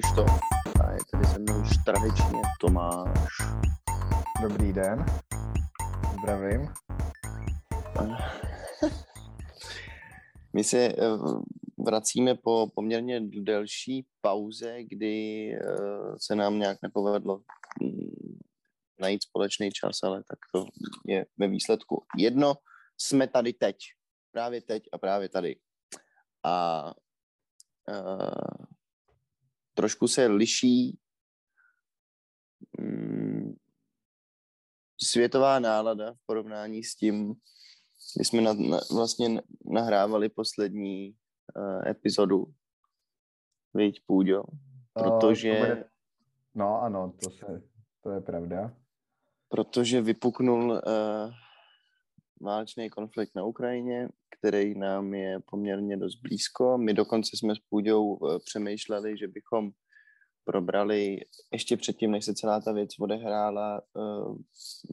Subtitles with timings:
[0.00, 0.30] Krištof
[0.84, 3.28] a je tady se mnou už tradičně Tomáš.
[4.42, 5.04] Dobrý den,
[6.18, 6.68] zdravím.
[10.52, 10.94] My se eh,
[11.78, 15.58] vracíme po poměrně delší pauze, kdy eh,
[16.18, 17.42] se nám nějak nepovedlo
[17.82, 18.38] mm,
[19.00, 20.66] najít společný čas, ale tak to
[21.06, 22.54] je ve výsledku jedno.
[22.98, 23.76] Jsme tady teď,
[24.32, 25.56] právě teď a právě tady.
[26.44, 26.84] A
[27.88, 28.66] uh,
[29.80, 30.98] trošku se liší
[32.78, 33.56] um,
[35.02, 37.34] světová nálada v porovnání s tím,
[38.16, 41.16] kdy jsme na, na, vlastně nahrávali poslední
[41.56, 42.46] uh, epizodu.
[43.74, 44.42] Víď, Půďo?
[44.92, 45.52] Protože...
[45.52, 45.84] Uh, bude...
[46.54, 47.62] No ano, to, se,
[48.00, 48.76] to je pravda.
[49.48, 50.80] Protože vypuknul uh,
[52.40, 56.78] válečný konflikt na Ukrajině, který nám je poměrně dost blízko.
[56.78, 59.70] My dokonce jsme s Půďou uh, přemýšleli, že bychom
[60.44, 61.20] probrali
[61.52, 64.38] ještě předtím, než se celá ta věc odehrála, uh,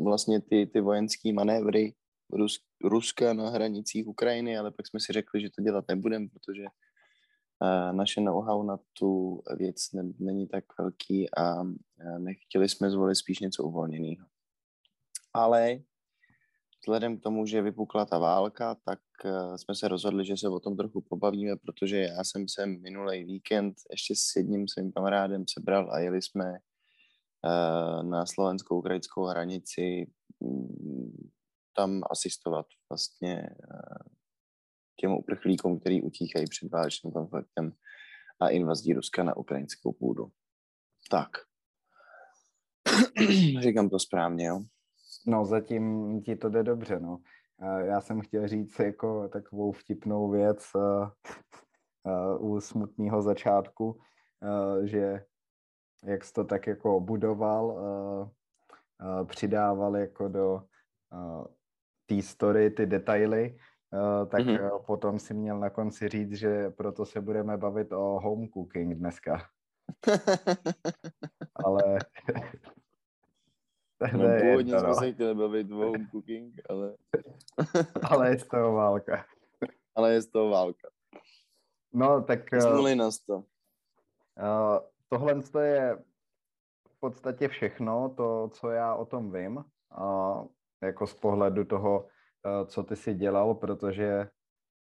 [0.03, 1.93] vlastně ty, ty vojenské manévry
[2.33, 6.63] Rus, Ruska na hranicích Ukrajiny, ale pak jsme si řekli, že to dělat nebudeme, protože
[6.63, 11.63] uh, naše know-how na tu věc ne, není tak velký a
[12.17, 14.25] nechtěli jsme zvolit spíš něco uvolněného.
[15.33, 15.79] Ale
[16.87, 20.59] vzhledem k tomu, že vypukla ta válka, tak uh, jsme se rozhodli, že se o
[20.59, 25.91] tom trochu pobavíme, protože já jsem se minulý víkend ještě s jedním svým kamarádem sebral
[25.91, 31.31] a jeli jsme uh, na slovenskou-ukrajinskou hranici um,
[31.75, 34.13] tam asistovat vlastně uh,
[34.95, 37.71] těm uprchlíkům, který utíkají před válečným konfliktem
[38.39, 40.31] a invazí Ruska na ukrajinskou půdu.
[41.09, 41.29] Tak.
[43.61, 44.63] Říkám to správně, jo?
[45.27, 47.17] No, zatím ti to jde dobře, no.
[47.79, 51.09] Já jsem chtěl říct jako takovou vtipnou věc uh,
[52.39, 55.23] uh, u smutného začátku, uh, že
[56.05, 57.79] jak jsi to tak jako budoval,
[59.25, 60.63] přidával jako do
[62.05, 63.57] té story ty detaily,
[64.27, 64.85] tak mm-hmm.
[64.85, 69.41] potom si měl na konci říct, že proto se budeme bavit o home cooking dneska.
[71.65, 71.99] Ale
[74.01, 76.95] No, původně jsme se chtěli bavit o home cooking, ale...
[78.11, 79.25] ale je z toho válka.
[79.95, 80.89] ale je z toho válka.
[81.93, 82.39] No, tak...
[82.53, 83.35] Jsme na to.
[83.35, 83.43] Uh,
[85.09, 85.97] tohle je
[86.87, 90.47] v podstatě všechno, to, co já o tom vím, uh,
[90.81, 94.29] jako z pohledu toho, uh, co ty si dělal, protože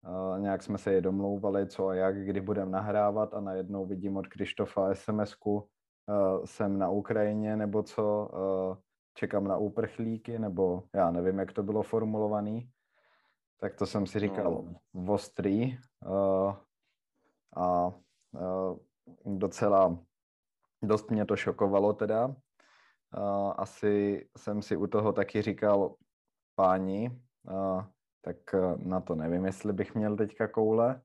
[0.09, 4.17] uh, nějak jsme se je domlouvali, co a jak, kdy budeme nahrávat a najednou vidím
[4.17, 8.77] od Krištofa SMS-ku, uh, jsem na Ukrajině, nebo co, uh,
[9.17, 12.71] čekám na úprchlíky, nebo já nevím, jak to bylo formulovaný,
[13.61, 15.15] tak to jsem si říkal no.
[15.15, 16.55] ostrý uh,
[17.57, 18.79] a uh,
[19.39, 19.99] docela
[20.83, 22.27] dost mě to šokovalo teda.
[22.27, 22.35] Uh,
[23.57, 25.95] asi jsem si u toho taky říkal,
[26.55, 27.85] páni, uh,
[28.23, 28.37] tak
[28.77, 31.01] na to nevím, jestli bych měl teďka koule,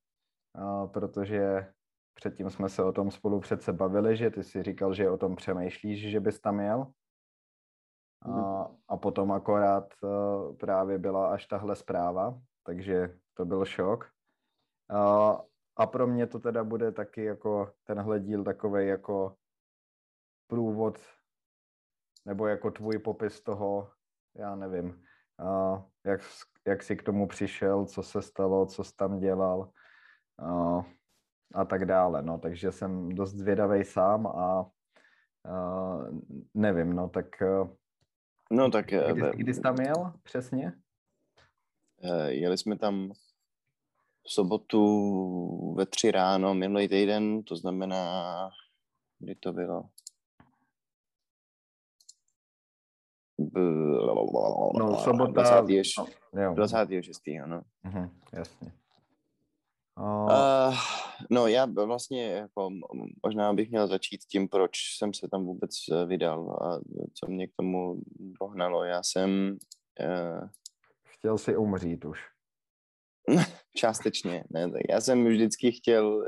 [0.57, 1.67] uh, protože
[2.13, 5.35] předtím jsme se o tom spolu přece bavili, že ty si říkal, že o tom
[5.35, 6.91] přemýšlíš, že bys tam jel.
[8.21, 14.09] A, a potom akorát uh, právě byla až tahle zpráva, takže to byl šok.
[14.89, 15.37] A,
[15.75, 19.35] a pro mě to teda bude taky jako tenhle díl takový jako
[20.47, 20.99] průvod
[22.25, 23.91] nebo jako tvůj popis toho,
[24.35, 25.03] já nevím,
[25.41, 26.21] uh, jak,
[26.67, 29.71] jak jsi k tomu přišel, co se stalo, co jsi tam dělal
[30.41, 30.83] uh,
[31.53, 32.21] a tak dále.
[32.21, 36.19] No, takže jsem dost zvědavý sám a uh,
[36.53, 37.69] nevím, no tak uh,
[38.51, 38.85] No tak...
[38.85, 40.73] Kdy, ve, kdy jsi tam jel přesně?
[42.03, 43.11] Eh, jeli jsme tam
[44.23, 48.49] v sobotu ve tři ráno minulý týden, to znamená,
[49.19, 49.89] kdy to bylo?
[54.79, 55.31] No, sobota...
[55.31, 55.95] 26.
[56.33, 57.21] No, 26.
[57.45, 57.61] no.
[57.85, 58.71] Uh-huh, jasně.
[60.01, 60.75] Uh,
[61.29, 62.69] no já vlastně jako,
[63.25, 66.79] možná bych měl začít tím, proč jsem se tam vůbec eh, vydal a
[67.13, 68.01] co mě k tomu
[68.41, 68.83] dohnalo.
[68.83, 69.57] Já jsem...
[69.99, 70.49] Uh,
[71.03, 72.19] chtěl si umřít už.
[73.75, 74.71] Částečně, ne.
[74.89, 76.27] Já jsem vždycky chtěl,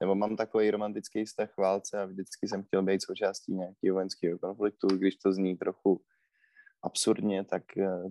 [0.00, 4.38] nebo mám takový romantický vztah k válce a vždycky jsem chtěl být součástí nějakého vojenského
[4.38, 6.00] konfliktu, když to zní trochu
[6.82, 7.62] absurdně, tak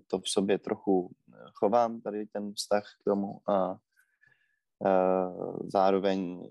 [0.08, 1.12] to v sobě trochu
[1.54, 3.78] chovám, tady ten vztah k tomu a
[5.74, 6.50] Zároveň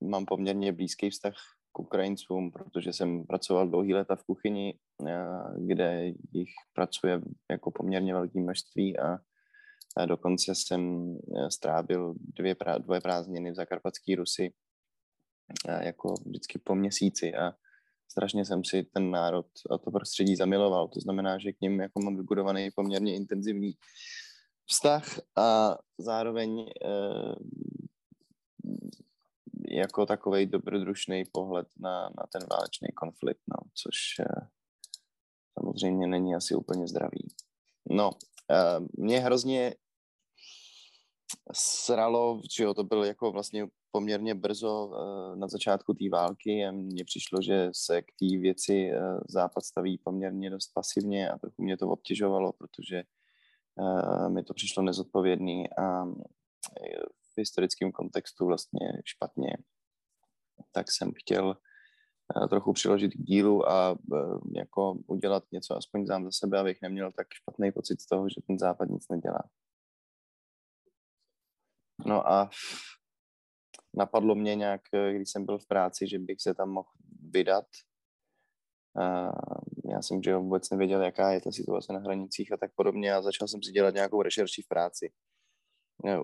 [0.00, 1.34] mám poměrně blízký vztah
[1.72, 4.78] k Ukrajincům, protože jsem pracoval dlouhý léta v kuchyni,
[5.66, 7.20] kde jich pracuje
[7.50, 9.18] jako poměrně velké množství a
[10.06, 11.14] dokonce jsem
[11.48, 14.54] strávil dvě, dvě prázdniny v Zakarpatské Rusy
[15.80, 17.52] jako vždycky po měsíci a
[18.08, 20.88] strašně jsem si ten národ a to prostředí zamiloval.
[20.88, 23.72] To znamená, že k ním jako mám vybudovaný poměrně intenzivní
[24.66, 27.34] vztah a zároveň eh,
[29.70, 34.48] jako takový dobrodružný pohled na, na ten válečný konflikt, no, což eh,
[35.58, 37.28] samozřejmě není asi úplně zdravý.
[37.90, 38.10] No,
[38.50, 39.74] eh, mě hrozně
[41.52, 46.72] sralo, že jo, to byl jako vlastně poměrně brzo uh, na začátku té války a
[46.72, 51.62] mně přišlo, že se k té věci uh, Západ staví poměrně dost pasivně a trochu
[51.62, 53.02] mě to obtěžovalo, protože
[54.28, 56.04] mi to přišlo nezodpovědný a
[57.22, 59.56] v historickém kontextu vlastně špatně.
[60.72, 61.56] Tak jsem chtěl
[62.50, 63.98] trochu přiložit k dílu a
[64.56, 68.42] jako udělat něco aspoň sám za sebe, abych neměl tak špatný pocit z toho, že
[68.46, 69.42] ten západ nic nedělá.
[72.06, 72.50] No a
[73.94, 74.80] napadlo mě nějak,
[75.12, 76.88] když jsem byl v práci, že bych se tam mohl
[77.30, 77.66] vydat.
[79.84, 83.22] Já jsem že vůbec nevěděl, jaká je ta situace na hranicích a tak podobně a
[83.22, 85.12] začal jsem si dělat nějakou rešerši v práci.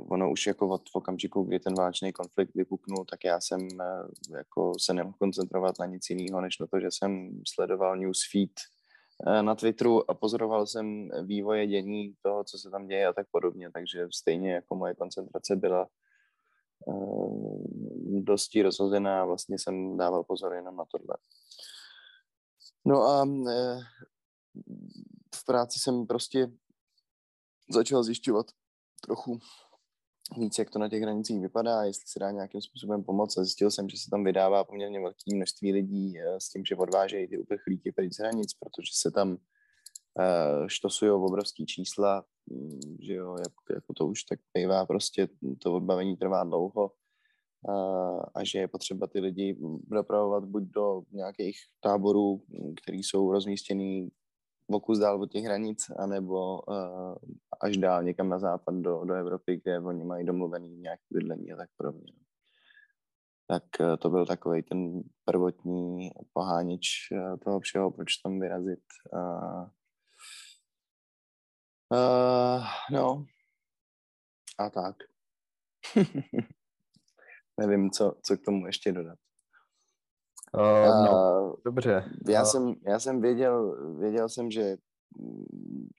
[0.08, 4.72] Ono už jako od okamžiku, kdy ten válečný konflikt vypuknul, tak já jsem eh, jako
[4.78, 8.50] se nemohl koncentrovat na nic jiného, než na to, že jsem sledoval newsfeed
[9.26, 13.26] eh, na Twitteru a pozoroval jsem vývoje dění toho, co se tam děje a tak
[13.30, 15.88] podobně, takže stejně jako moje koncentrace byla
[16.86, 21.16] uh, dosti rozhozená vlastně jsem dával pozor jenom na tohle.
[22.84, 23.82] No a uh,
[25.34, 26.52] v práci jsem prostě
[27.72, 28.46] začal zjišťovat
[29.00, 29.38] trochu
[30.36, 33.38] víc, jak to na těch hranicích vypadá, jestli se dá nějakým způsobem pomoct.
[33.38, 36.76] A zjistil jsem, že se tam vydává poměrně velké množství lidí eh, s tím, že
[36.76, 43.14] odvážejí ty uprchlíky pryč z hranic, protože se tam uh, štosují obrovský čísla, mm, že
[43.14, 45.28] jo, jako, jako to už tak bývá, prostě
[45.62, 46.97] to odbavení trvá dlouho uh,
[48.34, 52.42] a že je potřeba ty lidi dopravovat buď do nějakých táborů,
[52.82, 54.08] které jsou rozmístěný
[54.70, 57.14] vokus dál od těch hranic, anebo uh,
[57.60, 61.56] až dál někam na západ do, do Evropy, kde oni mají domluvený nějaké bydlení a
[61.56, 62.12] tak podobně.
[63.46, 68.84] Tak uh, to byl takový ten prvotní pohánič uh, toho všeho, proč tam vyrazit.
[69.12, 69.68] Uh,
[71.92, 73.24] uh, no,
[74.58, 74.96] a tak.
[77.58, 79.18] Nevím, co, co k tomu ještě dodat.
[80.54, 82.04] Uh, no, dobře.
[82.28, 82.48] Já, uh.
[82.48, 84.76] jsem, já jsem věděl, věděl jsem, že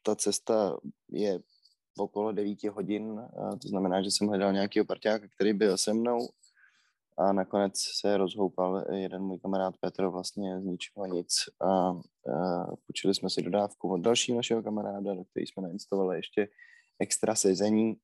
[0.03, 0.77] ta cesta
[1.09, 1.39] je
[1.97, 3.21] okolo 9 hodin,
[3.61, 6.19] to znamená, že jsem hledal nějakého parťáka, který byl se mnou
[7.17, 11.95] a nakonec se rozhoupal jeden můj kamarád Petr vlastně z ničeho nic a, a
[12.88, 16.47] počili jsme si dodávku od dalšího našeho kamaráda, do který jsme nainstalovali ještě
[17.00, 17.95] extra sezení.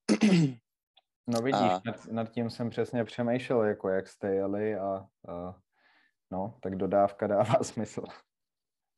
[1.27, 1.81] No vidíš, a...
[1.85, 5.55] nad, nad tím jsem přesně přemýšlel, jako jak jste jeli a, a
[6.31, 8.03] no, tak dodávka dává smysl.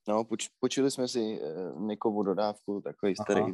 [0.08, 3.24] No, poč, počili jsme si uh, Nikovu dodávku, takový Aha.
[3.26, 3.54] starý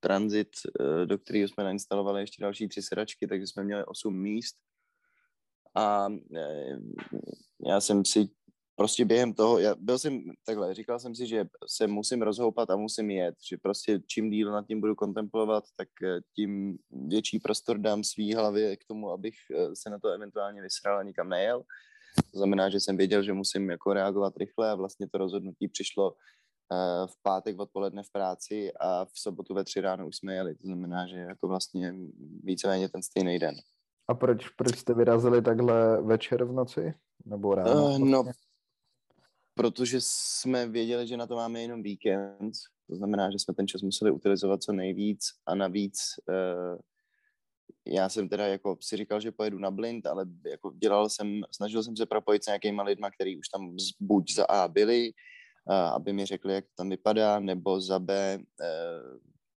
[0.00, 0.48] transit,
[0.80, 4.56] uh, do kterého jsme nainstalovali ještě další tři sedačky, takže jsme měli osm míst.
[5.74, 6.16] A uh,
[7.68, 8.28] já jsem si
[8.78, 12.76] prostě během toho, já byl jsem takhle, říkal jsem si, že se musím rozhoupat a
[12.76, 15.88] musím jet, že prostě čím díl nad tím budu kontemplovat, tak
[16.36, 19.34] tím větší prostor dám svý hlavě k tomu, abych
[19.74, 21.62] se na to eventuálně vysral a nikam nejel.
[22.32, 26.10] To znamená, že jsem věděl, že musím jako reagovat rychle a vlastně to rozhodnutí přišlo
[26.10, 30.54] uh, v pátek odpoledne v práci a v sobotu ve tři ráno už jsme jeli.
[30.54, 31.94] To znamená, že jako vlastně
[32.42, 33.54] víceméně ten stejný den.
[34.08, 36.94] A proč, proč jste vyrazili takhle večer v noci?
[37.24, 37.84] Nebo ráno?
[37.84, 38.24] Uh, no,
[39.58, 42.52] protože jsme věděli, že na to máme jenom víkend.
[42.88, 45.98] To znamená, že jsme ten čas museli utilizovat co nejvíc a navíc
[46.28, 46.78] uh,
[47.86, 51.82] já jsem teda jako si říkal, že pojedu na blind, ale jako dělal jsem, snažil
[51.82, 55.12] jsem se propojit s nějakýma lidma, který už tam buď za A byli,
[55.94, 58.38] aby mi řekli, jak to tam vypadá, nebo za B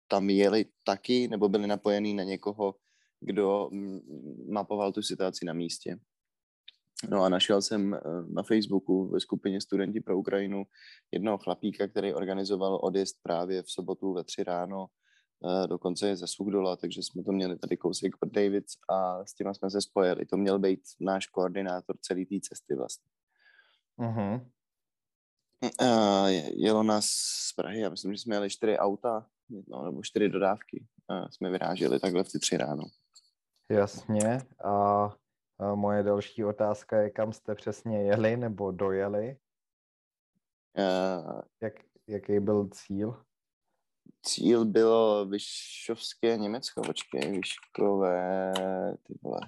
[0.09, 2.75] tam jeli taky, nebo byli napojení na někoho,
[3.21, 3.71] kdo
[4.49, 5.99] mapoval tu situaci na místě.
[7.11, 10.65] No a našel jsem e, na Facebooku ve skupině Studenti pro Ukrajinu
[11.13, 14.87] jednoho chlapíka, který organizoval odjezd právě v sobotu ve tři ráno
[15.67, 19.55] dokonce je ze Suchdola, takže jsme to měli tady kousek od Davids a s těma
[19.55, 20.27] jsme se spojili.
[20.27, 23.11] To měl být náš koordinátor celé té cesty vlastně.
[23.99, 24.47] Uh-huh.
[25.83, 27.07] Uh, jelo nás
[27.49, 29.27] z Prahy, já myslím, že jsme jeli čtyři auta,
[29.69, 30.87] no, nebo čtyři dodávky.
[31.31, 32.83] Jsme vyráželi takhle v ty tři ráno.
[33.71, 34.41] Jasně.
[34.65, 35.05] A
[35.75, 39.37] moje další otázka je, kam jste přesně jeli nebo dojeli?
[40.79, 41.75] Uh, Jak,
[42.07, 43.25] jaký byl cíl?
[44.23, 48.53] cíl bylo Vyšovské Německo, počkej, Vyškové,
[49.03, 49.41] ty vole.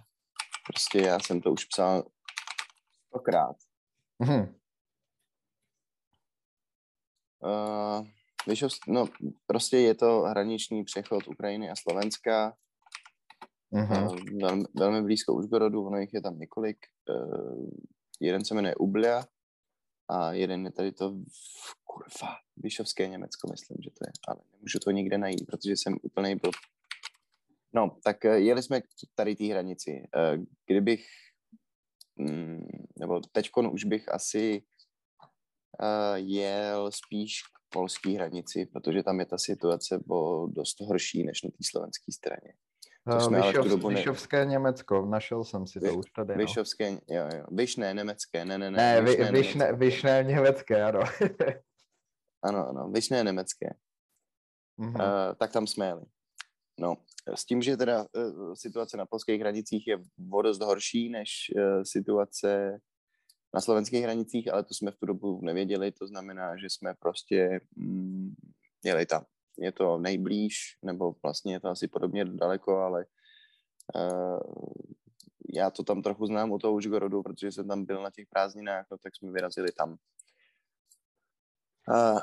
[0.67, 2.05] Prostě já jsem to už psal
[3.07, 3.57] stokrát.
[4.19, 4.55] Mhm.
[7.43, 8.07] Uh,
[8.47, 9.07] Vyšov, no,
[9.47, 12.57] prostě je to hraniční přechod Ukrajiny a Slovenska.
[13.71, 14.07] Mhm.
[14.07, 16.79] Uh, velmi, velmi blízko Užgorodu, ono jich je tam několik.
[17.09, 17.71] Uh,
[18.21, 19.25] jeden se jmenuje Ublia
[20.09, 24.79] a jeden je tady to, v, kurva, Vyšovské Německo, myslím, že to je, ale nemůžu
[24.79, 26.51] to nikde najít, protože jsem úplný byl.
[27.73, 30.03] No, tak eh, jeli jsme k tady té hranici.
[30.17, 31.07] Eh, Kdybych,
[32.17, 32.67] mm,
[32.99, 34.63] nebo teďkon už bych asi
[35.83, 41.43] eh, jel spíš k polské hranici, protože tam je ta situace o dost horší než
[41.43, 42.53] na té slovenské straně.
[43.09, 45.93] Což jsme ale v tu Vyšov, dobu ne- Vyšovské Německo, našel jsem si to Vy-
[45.93, 46.33] už tady.
[46.35, 46.39] No.
[46.39, 47.45] Vyšovské, jo, jo.
[47.51, 48.77] Vyšné, nemecké, ne, ne, ne.
[48.77, 51.01] Ne, vy, Vyšné, vyšné, vyšné německé, ano.
[52.45, 53.75] Ano, ano, Vyšné, nemecké.
[54.77, 54.95] Mhm.
[54.95, 55.01] Uh,
[55.39, 56.03] tak tam jsme jeli.
[56.79, 56.97] No,
[57.35, 59.99] s tím, že teda uh, situace na polských hranicích je
[60.33, 62.81] o dost horší než uh, situace
[63.55, 67.61] na slovenských hranicích, ale to jsme v tu dobu nevěděli, to znamená, že jsme prostě
[67.77, 68.35] mm,
[68.85, 69.25] jeli tam.
[69.61, 73.07] Je to nejblíž, nebo vlastně je to asi podobně daleko, ale
[73.95, 74.41] uh,
[75.55, 78.87] já to tam trochu znám u toho Užgorodu, protože jsem tam byl na těch prázdninách,
[78.91, 79.97] no, tak jsme vyrazili tam.
[81.89, 82.21] Uh,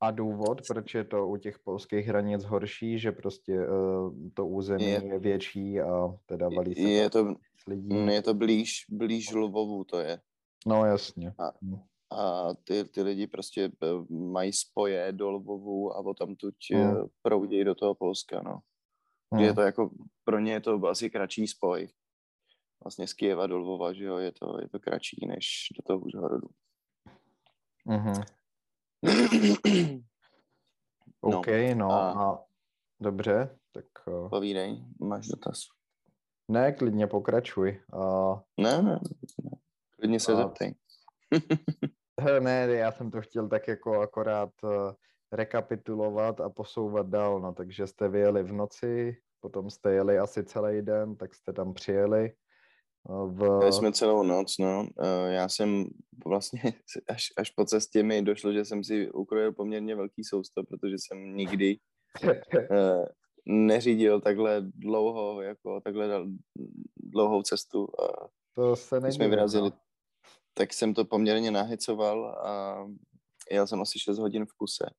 [0.00, 4.84] A důvod, proč je to u těch polských hranic horší, že prostě uh, to území
[4.84, 7.34] je, Je- větší a teda valí se je to,
[7.66, 8.06] lidí.
[8.06, 10.20] Je to blíž, blíž Lvovu to je.
[10.66, 11.34] No jasně.
[11.38, 11.78] A- Hm.
[12.18, 16.80] A ty, ty lidi prostě eh, mají spoje do Lvovu a potom tuď Mm.
[16.80, 17.06] mm.
[17.22, 18.58] proudí do toho Polska, no.
[19.34, 19.38] Hm.
[19.38, 19.90] Že Je to jako,
[20.24, 21.88] pro ně je to asi kratší spoj.
[22.84, 25.46] Vlastně z Kieva do Lvova, že jo, je to, je to kratší než
[25.76, 26.48] do toho Užhorodu.
[27.84, 28.12] Mhm.
[31.22, 32.44] No, OK, no a- a
[33.00, 35.60] dobře, tak uh, Povídej, máš dotaz.
[36.48, 37.82] ne, klidně pokračuj.
[37.94, 39.00] Uh, Ne, ne,
[39.44, 39.50] ne.
[39.98, 40.74] klidně se A- zeptej.
[42.40, 44.92] ne, já jsem to chtěl tak jako akorát uh,
[45.32, 50.82] rekapitulovat a posouvat dál, no, takže jste vyjeli v noci, potom jste jeli asi celý
[50.82, 52.32] den, tak jste tam přijeli.
[53.08, 53.42] uh, V...
[53.60, 54.88] Jeli jsme celou noc, no.
[55.00, 55.84] Eh, Já jsem
[56.26, 56.62] vlastně
[57.08, 61.36] až, až po cestě mi došlo, že jsem si ukrojil poměrně velký sousto, protože jsem
[61.36, 61.76] nikdy
[62.70, 63.06] eh,
[63.46, 66.24] neřídil takhle dlouho, jako takhle
[66.96, 67.86] dlouhou cestu.
[68.00, 69.76] A to se když jsme vyrazili, no.
[70.58, 72.76] Tak jsem to poměrně nahecoval a
[73.50, 74.90] jel jsem asi 6 hodin v kuse.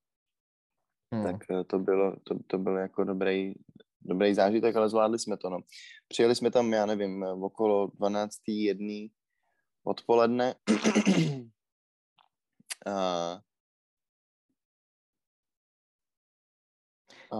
[1.15, 1.23] Hm.
[1.23, 3.53] Tak eh, to bylo, to, to byl jako dobrý,
[4.01, 5.59] dobrý zážitek, ale zvládli jsme to, no.
[6.07, 8.35] Přijeli jsme tam, já nevím, eh, okolo 12.
[8.47, 9.11] jedný
[9.83, 10.55] odpoledne.
[12.87, 13.41] a,
[17.31, 17.39] a,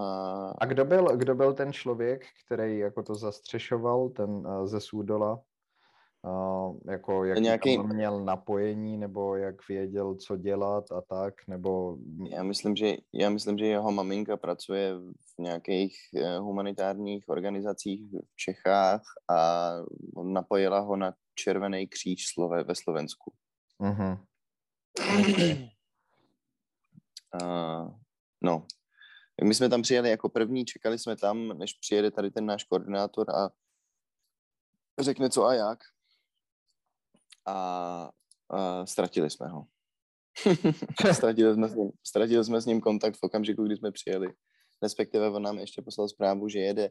[0.59, 5.43] A kdo byl, kdo byl ten člověk, který jako to zastřešoval, ten uh, ze Súdola?
[6.21, 11.97] Uh, jako jak Nějaký- měl napojení, nebo jak věděl, co dělat a tak, nebo...
[12.29, 18.35] já myslím, že, já myslím, že jeho maminka pracuje v nějakých eh, humanitárních organizacích v
[18.35, 19.71] Čechách a
[20.23, 23.33] napojila ho na Červený kříž slove ve Slovensku.
[23.79, 24.17] Mhm.
[27.41, 27.93] Uh,
[28.43, 28.65] no,
[29.43, 33.35] my jsme tam přijeli jako první, čekali jsme tam, než přijede tady ten náš koordinátor
[33.35, 33.49] a
[34.99, 35.79] řekne co a jak.
[37.45, 38.09] A,
[38.49, 39.65] a ztratili jsme ho.
[41.13, 44.27] ztratili, jsme s ním, ztratili jsme s ním kontakt v okamžiku, kdy jsme přijeli.
[44.83, 46.89] Respektive on nám ještě poslal zprávu, že jede,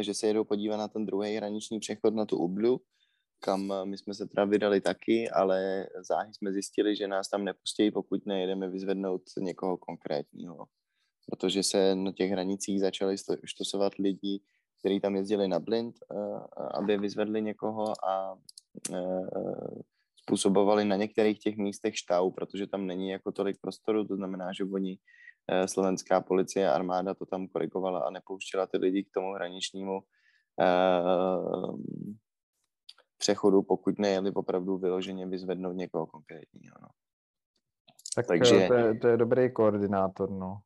[0.00, 2.80] že se jedou podívat na ten druhý hraniční přechod na tu Ublu,
[3.40, 7.44] kam eh, my jsme se teda vydali taky, ale záhy jsme zjistili, že nás tam
[7.44, 10.66] nepustí, pokud nejedeme vyzvednout někoho konkrétního.
[11.30, 14.40] Protože se na těch hranicích začali štosovat lidi,
[14.78, 16.16] kteří tam jezdili na blind, eh,
[16.74, 18.40] aby vyzvedli někoho a eh,
[20.28, 24.64] způsobovali na některých těch místech štau, protože tam není jako tolik prostoru, to znamená, že
[24.64, 24.98] oni,
[25.48, 30.00] eh, slovenská policie a armáda to tam korigovala a nepouštěla ty lidi k tomu hraničnímu
[30.60, 31.02] eh,
[33.18, 36.74] přechodu, pokud nejeli opravdu vyloženě vyzvednout někoho konkrétního.
[36.82, 36.88] No.
[38.14, 38.68] Tak Takže- Takže...
[38.68, 40.60] to, je, to je dobrý koordinátor, no.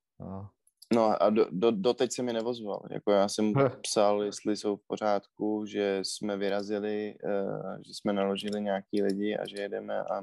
[0.95, 2.83] No a do, do, doteď se mi nevozval.
[2.91, 8.61] Jako já jsem psal, jestli jsou v pořádku, že jsme vyrazili, uh, že jsme naložili
[8.61, 10.23] nějaký lidi a že jedeme a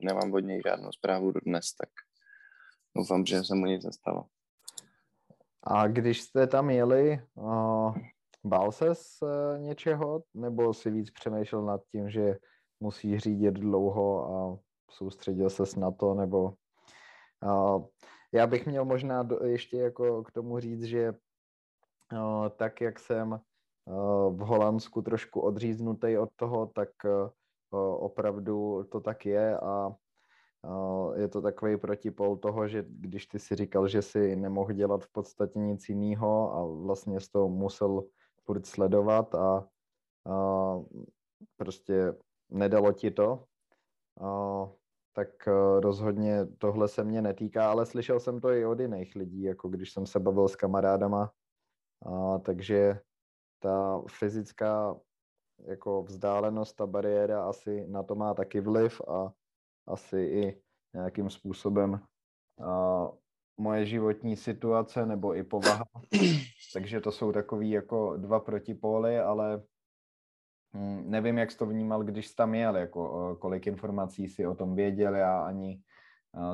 [0.00, 1.88] nemám od něj žádnou zprávu do dnes, tak
[2.96, 4.24] doufám, že se mu nic nestalo.
[5.62, 7.96] A když jste tam jeli, uh,
[8.44, 12.36] bál ses uh, něčeho, nebo si víc přemýšlel nad tím, že
[12.80, 14.58] musí řídit dlouho a
[14.90, 16.52] soustředil ses na to, nebo
[17.44, 17.84] uh,
[18.32, 21.14] já bych měl možná do, ještě jako k tomu říct, že
[22.12, 27.30] uh, tak, jak jsem uh, v Holandsku trošku odříznutý od toho, tak uh,
[28.04, 29.94] opravdu to tak je a
[31.14, 35.12] je to takový protipol toho, že když ty si říkal, že si nemohl dělat v
[35.12, 38.04] podstatě nic jiného a vlastně z toho musel
[38.44, 39.68] furt sledovat a,
[40.26, 40.76] a
[41.56, 42.14] prostě
[42.50, 43.44] nedalo ti to,
[44.20, 44.68] a,
[45.12, 49.42] tak e, rozhodně tohle se mě netýká, ale slyšel jsem to i od jiných lidí,
[49.42, 51.32] jako když jsem se bavil s kamarádama,
[52.06, 53.00] a, takže
[53.62, 55.00] ta fyzická
[55.66, 59.32] jako vzdálenost, ta bariéra asi na to má taky vliv a
[59.86, 60.62] asi i
[60.94, 62.00] nějakým způsobem
[62.64, 63.08] a,
[63.56, 65.84] moje životní situace nebo i povaha.
[66.74, 69.62] Takže to jsou takový jako dva protipóly, ale
[71.04, 74.74] nevím, jak jsi to vnímal, když jsi tam jel, jako kolik informací si o tom
[74.74, 75.82] věděl, já ani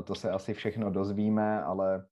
[0.04, 2.06] to se asi všechno dozvíme, ale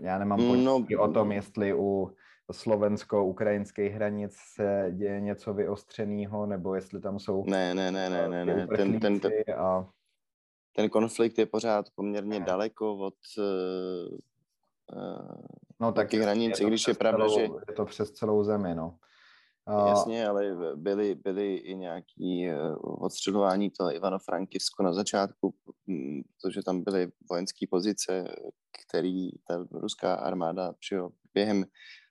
[0.00, 2.10] já nemám no, o tom, jestli u
[2.52, 7.44] slovensko-ukrajinských hranic se děje něco vyostřeného, nebo jestli tam jsou...
[7.46, 8.66] Ne, ne, ne, ne, ne, ne.
[8.66, 9.88] Ten, ten, ten, a...
[10.76, 12.46] ten konflikt je pořád poměrně ne.
[12.46, 14.18] daleko od uh,
[15.80, 17.42] no, tak těch hranic, i když je pravda, celou, že...
[17.68, 18.96] Je to přes celou zemi, no.
[19.88, 25.54] Jasně, ale byly, byly i nějaký uh, odstřelování to Ivano-Frankivsko na začátku,
[26.42, 28.24] protože tam byly vojenské pozice,
[28.86, 31.64] který ta ruská armáda přijel během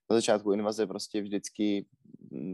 [0.10, 1.86] na začátku invaze prostě vždycky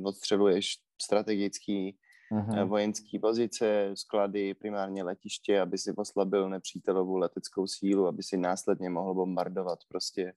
[0.03, 1.97] odstřeluješ strategický
[2.31, 2.67] uh-huh.
[2.67, 9.13] vojenský pozice, sklady, primárně letiště, aby si oslabil nepřítelovou leteckou sílu, aby si následně mohl
[9.13, 10.33] bombardovat prostě,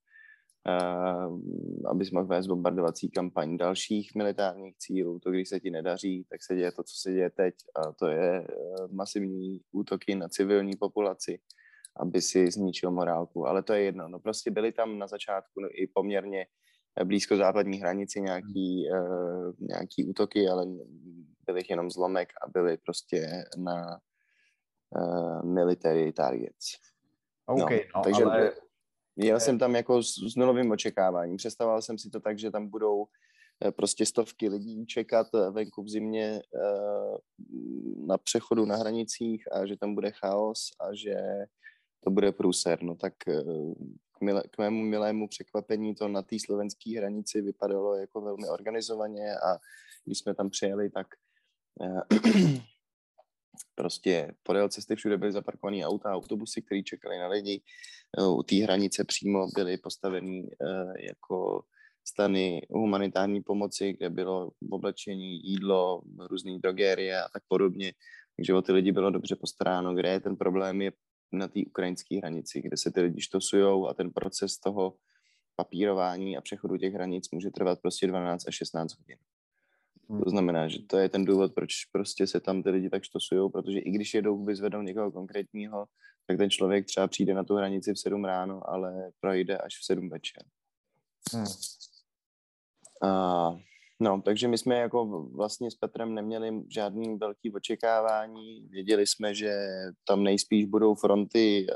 [1.90, 5.18] aby si mohl vést bombardovací kampaň dalších militárních cílů.
[5.18, 8.06] To, když se ti nedaří, tak se děje to, co se děje teď a to
[8.06, 11.38] je uh, masivní útoky na civilní populaci
[12.00, 14.08] aby si zničil morálku, ale to je jedno.
[14.08, 16.46] No prostě byly tam na začátku i poměrně
[17.04, 20.66] blízko západní hranici nějaký, uh, nějaký útoky, ale
[21.46, 24.00] byly jenom zlomek a byly prostě na
[24.90, 26.66] uh, military targets.
[27.46, 28.52] Okay, no, no, takže ale...
[29.26, 31.36] jel jsem tam jako s, s nulovým očekáváním.
[31.36, 33.06] Představoval jsem si to tak, že tam budou
[33.64, 37.16] eh, prostě stovky lidí čekat venku v zimě uh,
[38.06, 41.14] na přechodu na hranicích a že tam bude chaos a že
[42.00, 42.82] to bude průser.
[42.82, 43.14] No tak
[44.12, 49.36] k, mile, k mému milému překvapení to na té slovenské hranici vypadalo jako velmi organizovaně
[49.38, 49.58] a
[50.04, 51.06] když jsme tam přijeli, tak
[51.82, 52.00] eh,
[53.74, 57.62] prostě podél cesty všude byly zaparkované auta, autobusy, které čekali na lidi.
[58.18, 61.62] Eh, u té hranice přímo byly postaveny eh, jako
[62.08, 67.92] stany humanitární pomoci, kde bylo oblečení, jídlo, různé drogérie a tak podobně.
[68.36, 69.94] Takže o ty lidi bylo dobře postaráno.
[69.94, 70.92] Kde je ten problém, je
[71.32, 74.94] na té ukrajinské hranici, kde se ty lidi štosujou a ten proces toho
[75.56, 79.16] papírování a přechodu těch hranic může trvat prostě 12 až 16 hodin.
[80.24, 83.50] To znamená, že to je ten důvod, proč prostě se tam ty lidi tak štosují,
[83.50, 85.86] protože i když jedou vyzvedou někoho konkrétního,
[86.26, 89.84] tak ten člověk třeba přijde na tu hranici v 7 ráno, ale projde až v
[89.84, 90.42] 7 večer.
[91.32, 91.46] Hmm.
[93.02, 93.56] A
[94.00, 98.60] No, takže my jsme jako vlastně s Petrem neměli žádný velký očekávání.
[98.70, 99.52] Věděli jsme, že
[100.06, 101.74] tam nejspíš budou fronty eh,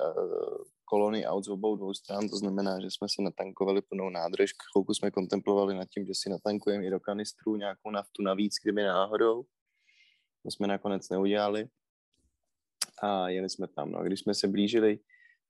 [0.92, 4.50] kolony aut z obou dvou stran, to znamená, že jsme si natankovali plnou nádrž.
[4.72, 8.82] Chvilku jsme kontemplovali nad tím, že si natankujeme i do kanistru nějakou naftu navíc, kdyby
[8.82, 9.42] náhodou.
[10.42, 11.68] To jsme nakonec neudělali.
[13.02, 13.90] A jeli jsme tam.
[13.90, 14.04] No.
[14.04, 14.98] Když jsme se blížili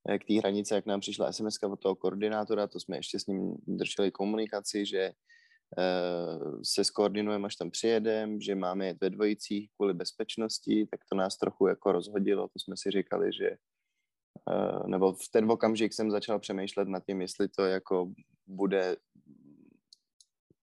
[0.09, 3.27] eh, k té hranici, jak nám přišla SMS od toho koordinátora, to jsme ještě s
[3.27, 5.13] ním drželi komunikaci, že
[5.79, 11.17] Eh, se skoordinujeme, až tam přijedeme, že máme jet ve dvojicích kvůli bezpečnosti, tak to
[11.17, 13.57] nás trochu jako rozhodilo, to jsme si říkali, že
[14.87, 18.13] nebo v ten okamžik jsem začal přemýšlet nad tím, jestli to jako
[18.47, 18.97] bude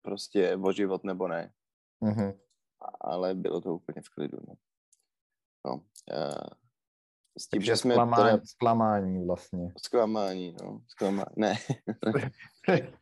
[0.03, 1.53] prostě o život nebo ne.
[2.03, 2.39] Mm-hmm.
[3.01, 4.39] Ale bylo to úplně v klidu.
[4.49, 4.55] No.
[5.67, 6.49] No, uh,
[7.39, 7.95] s tím, Takže že jsme...
[7.95, 8.45] Zklamání, teda...
[8.47, 9.73] zklamání vlastně.
[9.79, 10.81] Zklamání, no.
[10.89, 11.55] Zklamání, ne.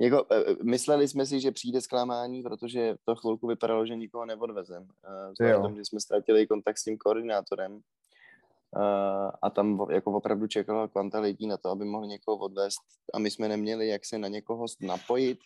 [0.00, 4.26] Jako, e, e, mysleli jsme si, že přijde zklamání, protože to chvilku vypadalo, že nikoho
[4.26, 4.88] neodvezem.
[5.30, 7.80] Vzhledem že jsme ztratili kontakt s tím koordinátorem
[9.42, 12.80] a tam jako opravdu čekalo kvanta lidí na to, aby mohl někoho odvést
[13.14, 15.38] a my jsme neměli jak se na někoho napojit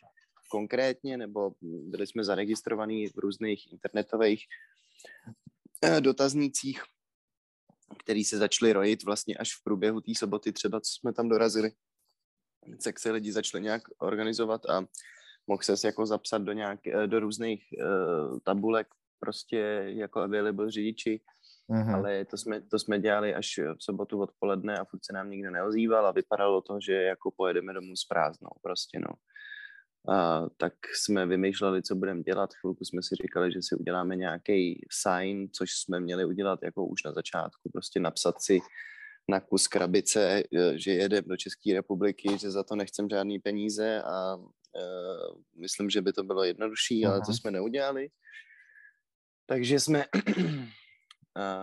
[0.50, 4.44] konkrétně, nebo byli jsme zaregistrovaní v různých internetových
[6.00, 6.82] dotaznících,
[7.98, 11.72] který se začaly rojit vlastně až v průběhu té soboty, třeba co jsme tam dorazili.
[12.84, 14.86] Tak se lidi začali nějak organizovat a
[15.46, 18.86] mohl se jako zapsat do, nějak, eh, do různých uh, tabulek
[19.20, 21.20] prostě jako available řidiči,
[21.70, 21.94] mm-hmm.
[21.94, 25.50] ale to jsme, to jsme dělali až v sobotu odpoledne a furt se nám nikdo
[25.50, 29.14] neozýval a vypadalo to, že jako pojedeme domů s prázdnou prostě, no.
[30.14, 32.54] a tak jsme vymýšleli, co budeme dělat.
[32.54, 37.04] Chvilku jsme si říkali, že si uděláme nějaký sign, což jsme měli udělat jako už
[37.04, 38.60] na začátku, prostě napsat si
[39.28, 44.02] na kus krabice, e, že jedem do České republiky, že za to nechcem žádný peníze
[44.02, 47.10] a uh, myslím, že by to bylo jednodušší, uh-huh.
[47.10, 48.08] ale to jsme neudělali.
[49.46, 50.04] Takže jsme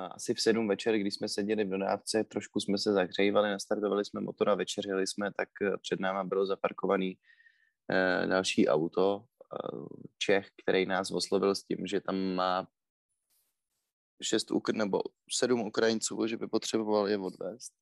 [0.07, 4.21] asi v sedm večer, když jsme seděli v dodávce, trošku jsme se zahřejvali, nastartovali jsme
[4.21, 7.17] motor a večeřili jsme, tak e, před náma bylo zaparkovaný
[7.89, 12.67] uh, další auto, uh, Čech, který nás oslovil s tím, že tam má
[14.23, 17.73] šest nebo sedm Ukrajinců, že by potřeboval je odvést.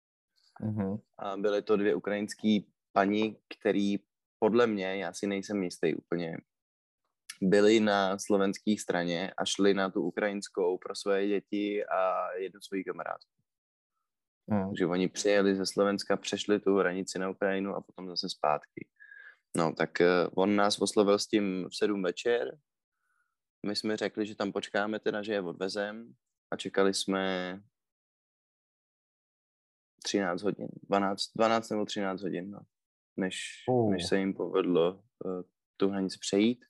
[0.64, 1.02] Mm-hmm.
[1.18, 3.98] A byly to dvě ukrajinský paní, který
[4.40, 6.38] podle mě, já si nejsem jistý úplně,
[7.42, 12.84] byli na slovenské straně a šli na tu ukrajinskou pro své děti a jednu svoji
[12.84, 13.32] kamarádku.
[14.48, 14.68] Mm.
[14.68, 18.88] Takže oni přijeli ze Slovenska, přešli tu hranici na Ukrajinu a potom zase zpátky.
[19.58, 20.08] No, tak uh,
[20.44, 22.58] on nás oslovil s tím v sedm večer.
[23.66, 26.14] My jsme řekli, že tam počkáme teda, že je odvezem
[26.52, 27.60] a čekali jsme
[30.04, 32.60] 13 hodin, 12, 12 nebo 13 hodin, no,
[33.18, 33.92] než, uh.
[33.92, 35.42] než se jim povedlo uh,
[35.78, 36.66] tu hranici přejít.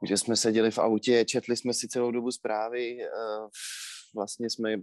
[0.00, 3.48] Takže jsme seděli v autě, četli jsme si celou dobu zprávy, uh,
[4.14, 4.76] vlastně jsme,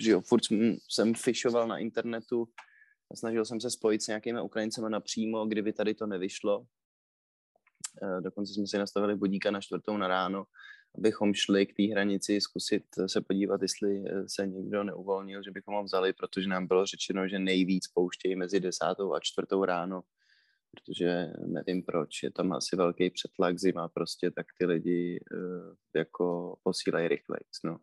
[0.00, 0.42] že jo, furt
[0.88, 2.48] jsem fišoval na internetu,
[3.14, 6.58] snažil jsem se spojit s nějakými Ukrajincemi napřímo, kdyby tady to nevyšlo.
[6.58, 10.44] Uh, dokonce jsme si nastavili budíka na čtvrtou na ráno,
[10.98, 15.84] abychom šli k té hranici zkusit se podívat, jestli se někdo neuvolnil, že bychom ho
[15.84, 20.02] vzali, protože nám bylo řečeno, že nejvíc pouštějí mezi desátou a čtvrtou ráno,
[20.70, 26.56] protože nevím proč, je tam asi velký přetlak zima prostě, tak ty lidi uh, jako
[26.62, 27.78] posílají rychleji, no.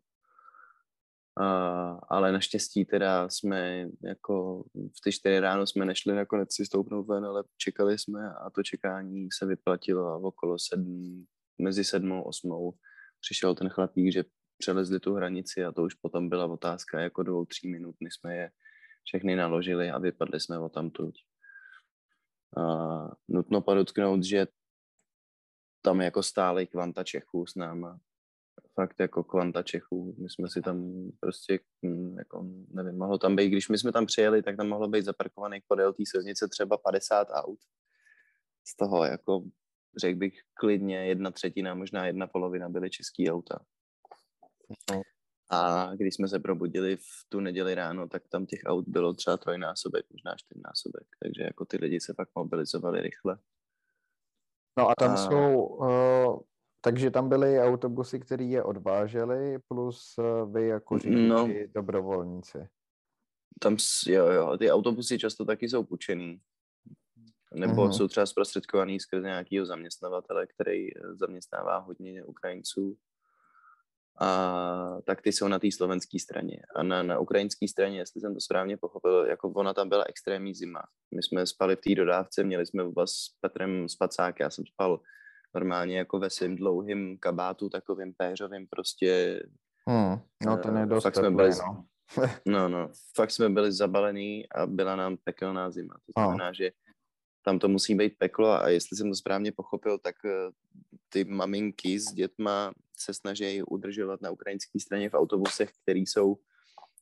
[1.40, 7.08] Uh, ale naštěstí teda jsme jako v ty čtyři ráno jsme nešli nakonec si stoupnout
[7.08, 11.26] ven, ale čekali jsme a to čekání se vyplatilo a okolo sedm,
[11.62, 12.74] mezi sedmou, osmou
[13.20, 14.24] přišel ten chlapík, že
[14.58, 18.36] přelezli tu hranici a to už potom byla otázka jako dvou, tří minut, než jsme
[18.36, 18.50] je
[19.04, 21.16] všechny naložili a vypadli jsme o tamtud.
[22.58, 22.64] A
[23.28, 24.48] nutno podotknout, že
[25.82, 28.00] tam jako stály kvanta Čechů s náma.
[28.74, 30.16] Fakt jako kvanta Čechů.
[30.18, 34.06] My jsme si tam prostě, hm, jako, nevím, mohlo tam být, když my jsme tam
[34.06, 37.60] přijeli, tak tam mohlo být zaparkovaných podél té silnice třeba 50 aut.
[38.68, 39.44] Z toho jako
[39.98, 43.60] řekl bych klidně jedna třetina, možná jedna polovina byly český auta.
[44.92, 45.02] No.
[45.50, 49.38] A když jsme se probudili v tu neděli ráno, tak tam těch aut bylo třeba
[49.38, 51.08] trojnásobek, možná čtyřnásobek.
[51.24, 53.38] Takže jako ty lidi se fakt mobilizovali rychle.
[54.78, 55.18] No a tam a...
[55.18, 56.40] jsou, uh,
[56.82, 62.68] takže tam byly autobusy, které je odvážely, plus uh, vy jako řidiči no, dobrovolníci.
[63.60, 66.42] Tam, jo, jo, ty autobusy často taky jsou půjčený
[67.54, 67.92] nebo mm-hmm.
[67.92, 72.98] jsou třeba zprostředkovaný skrze nějakého zaměstnavatele, který eh, zaměstnává hodně Ukrajinců.
[74.22, 76.62] A tak ty jsou na té slovenské straně.
[76.76, 80.54] A na, na ukrajinské straně, jestli jsem to správně pochopil, jako ona tam byla extrémní
[80.54, 80.82] zima.
[81.16, 85.00] My jsme spali v té dodávce, měli jsme oba s Petrem spacák, já jsem spal
[85.56, 89.40] normálně jako ve svým dlouhým kabátu, takovým péřovým prostě.
[89.90, 91.86] Hmm, no to je dost fakt jsme byli, no.
[92.46, 95.94] no, no, fakt jsme byli zabalení a byla nám pekelná zima.
[95.94, 96.54] To znamená, oh.
[96.54, 96.72] že
[97.48, 100.52] tam to musí být peklo a jestli jsem to správně pochopil, tak eh,
[101.10, 106.38] ty maminky s dětma se snaží udržovat na ukrajinské straně v autobusech, které jsou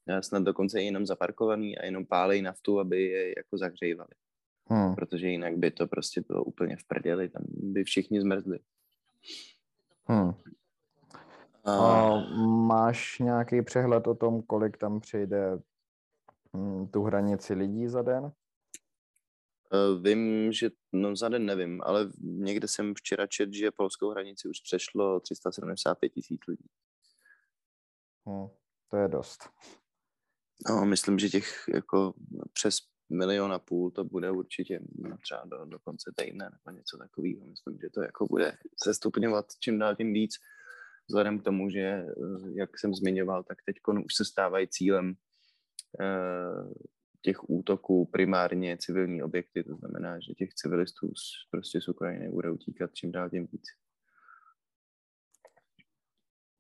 [0.08, 4.10] eh, snad dokonce jenom zaparkovaný a jenom pálej naftu, aby je jako zahřejvali.
[4.70, 4.96] Hmm.
[4.96, 8.60] Protože jinak by to prostě bylo úplně v prdeli, tam by všichni zmrzli.
[10.06, 10.34] Hmm.
[11.64, 11.74] A...
[11.74, 15.60] A máš nějaký přehled o tom, kolik tam přijde
[16.54, 18.32] hm, tu hranici lidí za den?
[19.76, 24.48] Uh, vím, že, no za den nevím, ale někde jsem včera čet, že polskou hranici
[24.48, 26.70] už přešlo 375 tisíc lidí.
[28.28, 28.48] Hmm,
[28.92, 29.50] to je dost.
[30.70, 32.14] No, myslím, že těch jako
[32.54, 32.78] přes
[33.10, 34.80] milion a půl to bude určitě
[35.24, 37.46] třeba do, do konce týdne nebo něco takového.
[37.46, 40.36] Myslím, že to jako bude se stupňovat čím dál tím víc,
[41.08, 42.06] vzhledem k tomu, že, eh,
[42.56, 45.14] jak jsem zmiňoval, tak teď už se stávají cílem
[46.00, 46.74] uh,
[47.26, 52.52] těch útoků primárně civilní objekty, to znamená, že těch civilistů z, prostě z Ukrajiny bude
[52.52, 53.64] utíkat čím dál tím víc.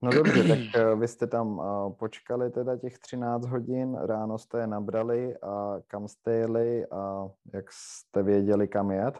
[0.03, 4.59] No dobře, tak eh, vy jste tam eh, počkali teda těch 13 hodin, ráno jste
[4.59, 9.15] je nabrali a kam jste jeli a jak jste věděli, kam jet?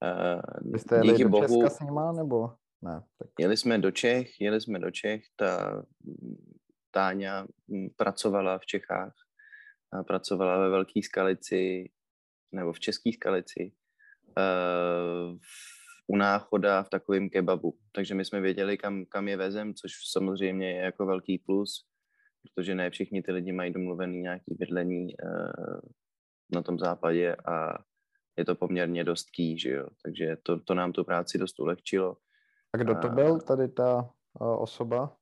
[0.00, 2.50] Uh, vy jste jeli do bohu, Česka s nima, nebo
[2.82, 3.02] ne?
[3.18, 3.28] Tak...
[3.38, 5.82] Jeli jsme do Čech, jeli jsme do Čech, ta
[6.90, 9.12] Táňa hm, pracovala v Čechách
[10.06, 11.90] pracovala ve Velké Skalici
[12.52, 13.72] nebo v České Skalici
[14.38, 15.38] uh,
[16.06, 17.78] u náchoda v takovém kebabu.
[17.92, 21.86] Takže my jsme věděli, kam, kam je vezem, což samozřejmě je jako velký plus,
[22.42, 25.80] protože ne všichni ty lidi mají domluvený nějaký bydlení uh,
[26.52, 27.78] na tom západě a
[28.36, 29.88] je to poměrně dost ký, že jo.
[30.04, 32.16] Takže to, to nám tu práci dost ulehčilo.
[32.72, 35.16] A kdo to byl, tady ta uh, osoba?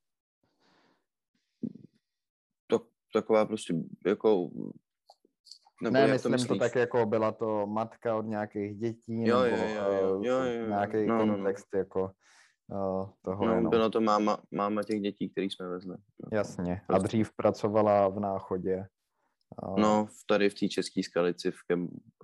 [2.67, 2.81] To,
[3.13, 3.73] taková prostě
[4.05, 4.49] jako
[5.81, 9.57] nebo ne, myslím to, to tak jako byla to matka od nějakých dětí, jo, nebo
[9.57, 11.79] jo, jo, jo, jo, jo, nějaký no, kontext no.
[11.79, 12.11] jako
[12.71, 13.45] uh, toho.
[13.45, 13.69] No, jenom.
[13.69, 15.95] byla to máma, máma těch dětí, který jsme vezli.
[15.97, 16.37] No.
[16.37, 16.81] Jasně.
[16.87, 17.05] Prostě.
[17.05, 18.85] A dřív pracovala v náchodě.
[19.63, 19.79] Uh...
[19.79, 21.75] No, tady v té české skalici, v, ke,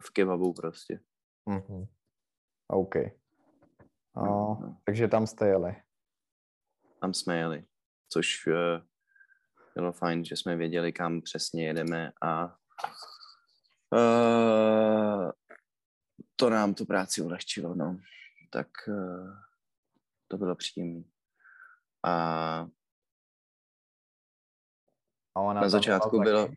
[0.02, 1.00] v kebabu prostě.
[1.50, 1.88] Uh-huh.
[2.68, 2.96] OK.
[2.96, 4.78] Uh, no, no.
[4.86, 5.76] Takže tam jste jeli.
[7.02, 7.66] Tam jsme jeli,
[8.10, 8.54] což uh,
[9.76, 12.58] bylo fajn, že jsme věděli, kam přesně jedeme a
[13.94, 15.32] Uh,
[16.36, 18.00] to nám tu práci ulehčilo, no.
[18.50, 19.34] Tak uh,
[20.28, 21.04] to bylo příjemné.
[22.04, 22.14] A,
[25.36, 26.50] a ona na začátku bylo...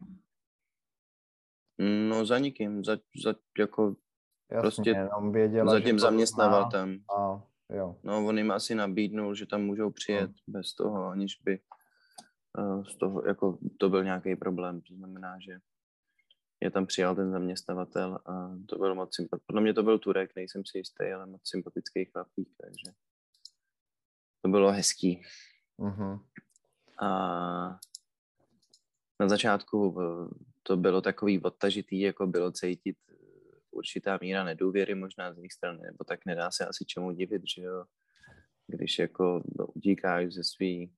[2.09, 3.97] No za nikým, za, za jako
[4.51, 6.99] Jasně, prostě věděla, zatím zaměstnával tam.
[7.19, 7.43] A,
[7.75, 7.97] jo.
[8.03, 10.53] No, on jim asi nabídnul, že tam můžou přijet no.
[10.53, 11.61] bez toho, aniž by
[12.89, 14.81] z toho, jako to byl nějaký problém.
[14.81, 15.59] To znamená, že
[16.61, 19.47] je tam přijal ten zaměstnavatel a to byl moc sympatický.
[19.47, 22.97] Podle mě to byl Turek, nejsem si jistý, ale moc sympatický chlapík, takže
[24.43, 25.23] to bylo hezký.
[25.79, 26.25] Uh-huh.
[27.03, 27.09] A
[29.21, 33.15] na začátku eh, to bylo takový odtažitý, jako bylo cítit eh,
[33.71, 37.63] určitá míra nedůvěry možná z jejich strany, nebo tak nedá se asi čemu divit, že
[37.63, 37.85] jo,
[38.67, 39.43] když jako
[39.75, 40.93] utíkáš ze svý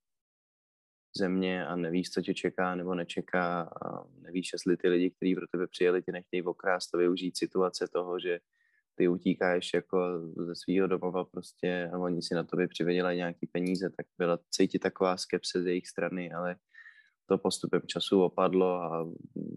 [1.16, 5.46] země a nevíš, co tě čeká nebo nečeká a nevíš, jestli ty lidi, kteří pro
[5.46, 8.40] tebe přijeli, tě nechtějí okrást a využít situace toho, že
[8.94, 13.90] ty utíkáš jako ze svého domova prostě a oni si na tobě přivěděli nějaký peníze,
[13.90, 16.56] tak byla cítit taková skepse z jejich strany, ale
[17.26, 19.12] to postupem času opadlo a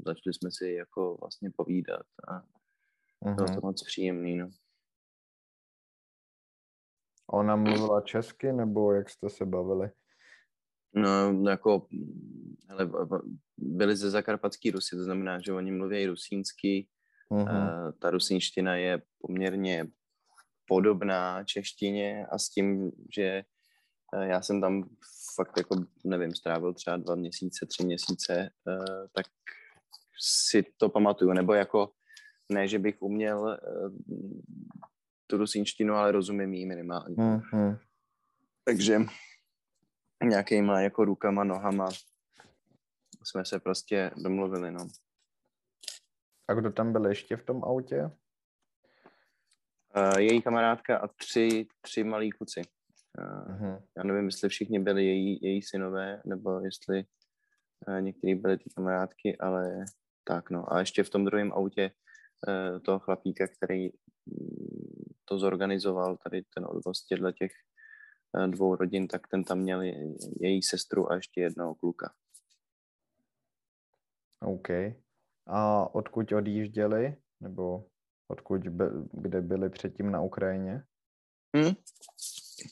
[0.06, 2.44] začali jsme si jako vlastně povídat a
[3.36, 4.50] bylo to moc příjemný, no.
[7.28, 9.92] Ona mluvila česky, nebo jak jste se bavili?
[10.96, 11.88] No, jako,
[12.68, 12.90] hele,
[13.58, 16.88] byli ze zakarpatský Rusy, to znamená, že oni mluví rusínsky.
[17.32, 17.94] Uh-huh.
[18.00, 19.88] Ta rusínština je poměrně
[20.68, 23.44] podobná češtině a s tím, že
[24.16, 24.90] eh, já jsem tam
[25.36, 25.76] fakt jako,
[26.06, 29.26] nevím, strávil třeba dva měsíce, tři měsíce, eh, tak
[30.22, 31.92] si to pamatuju, nebo jako
[32.50, 33.58] ne, že bych uměl
[35.28, 37.16] tu rusínštinu, ale rozumím jí minimálně.
[37.16, 37.80] Uh-huh.
[38.64, 39.00] Takže
[40.30, 41.90] nějakýma jako rukama, nohama
[43.24, 44.88] jsme se prostě domluvili, no.
[46.48, 48.12] A kdo tam byl ještě v tom autě?
[49.96, 52.62] Uh, její kamarádka a tři, tři malí kluci.
[53.20, 53.84] Uh, uh-huh.
[53.98, 57.06] Já nevím, jestli všichni byli její, její synové, nebo jestli
[57.88, 59.86] uh, některý byly ty kamarádky, ale
[60.24, 60.74] tak no.
[60.74, 61.92] A ještě v tom druhém autě
[62.48, 63.90] uh, toho chlapíka, který
[64.26, 67.52] mm, to zorganizoval, tady ten odvoz těchto těch
[68.48, 69.82] dvou rodin, tak ten tam měl
[70.40, 72.14] její sestru a ještě jednoho kluka.
[74.42, 74.70] OK.
[75.48, 77.18] A odkud odjížděli?
[77.40, 77.86] Nebo
[78.28, 80.84] odkud by, kde byli předtím na Ukrajině?
[81.56, 81.76] Hmm.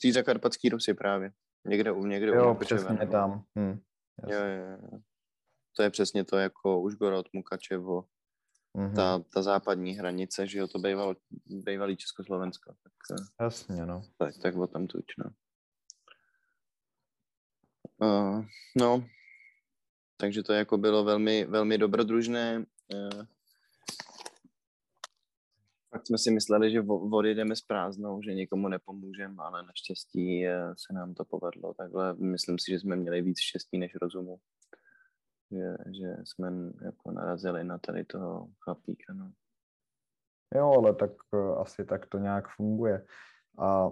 [0.02, 1.32] Tý zakarpatský Rusy právě.
[1.66, 3.12] Někde u někde Jo, u přesně nebo...
[3.12, 3.44] tam.
[3.58, 3.80] Hm.
[4.28, 4.98] Jo, jo, jo.
[5.76, 8.04] To je přesně to jako Užgorod, Mukačevo,
[8.78, 8.94] mm-hmm.
[8.94, 12.72] ta, ta západní hranice, že jo, to bývalo, bývalý Československo.
[12.82, 14.02] Tak, eh, Jasně, no.
[14.18, 15.30] Tak, tak o tam tuč, no.
[18.02, 18.44] Uh,
[18.76, 19.04] no,
[20.16, 22.64] takže to jako bylo velmi, velmi dobrodružné.
[22.94, 23.24] Uh,
[25.90, 30.74] pak jsme si mysleli, že vody jdeme s prázdnou, že nikomu nepomůžeme, ale naštěstí uh,
[30.86, 31.74] se nám to povedlo.
[31.74, 34.38] Takhle myslím si, že jsme měli víc štěstí než rozumu.
[35.50, 36.52] Že, že jsme
[36.84, 39.12] jako narazili na tady toho chlapíka.
[39.12, 39.32] No.
[40.54, 41.10] Jo, ale tak
[41.60, 43.06] asi tak to nějak funguje.
[43.58, 43.90] A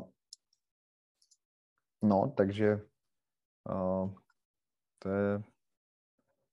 [2.03, 2.81] no, takže
[3.69, 4.11] Uh,
[4.99, 5.43] to je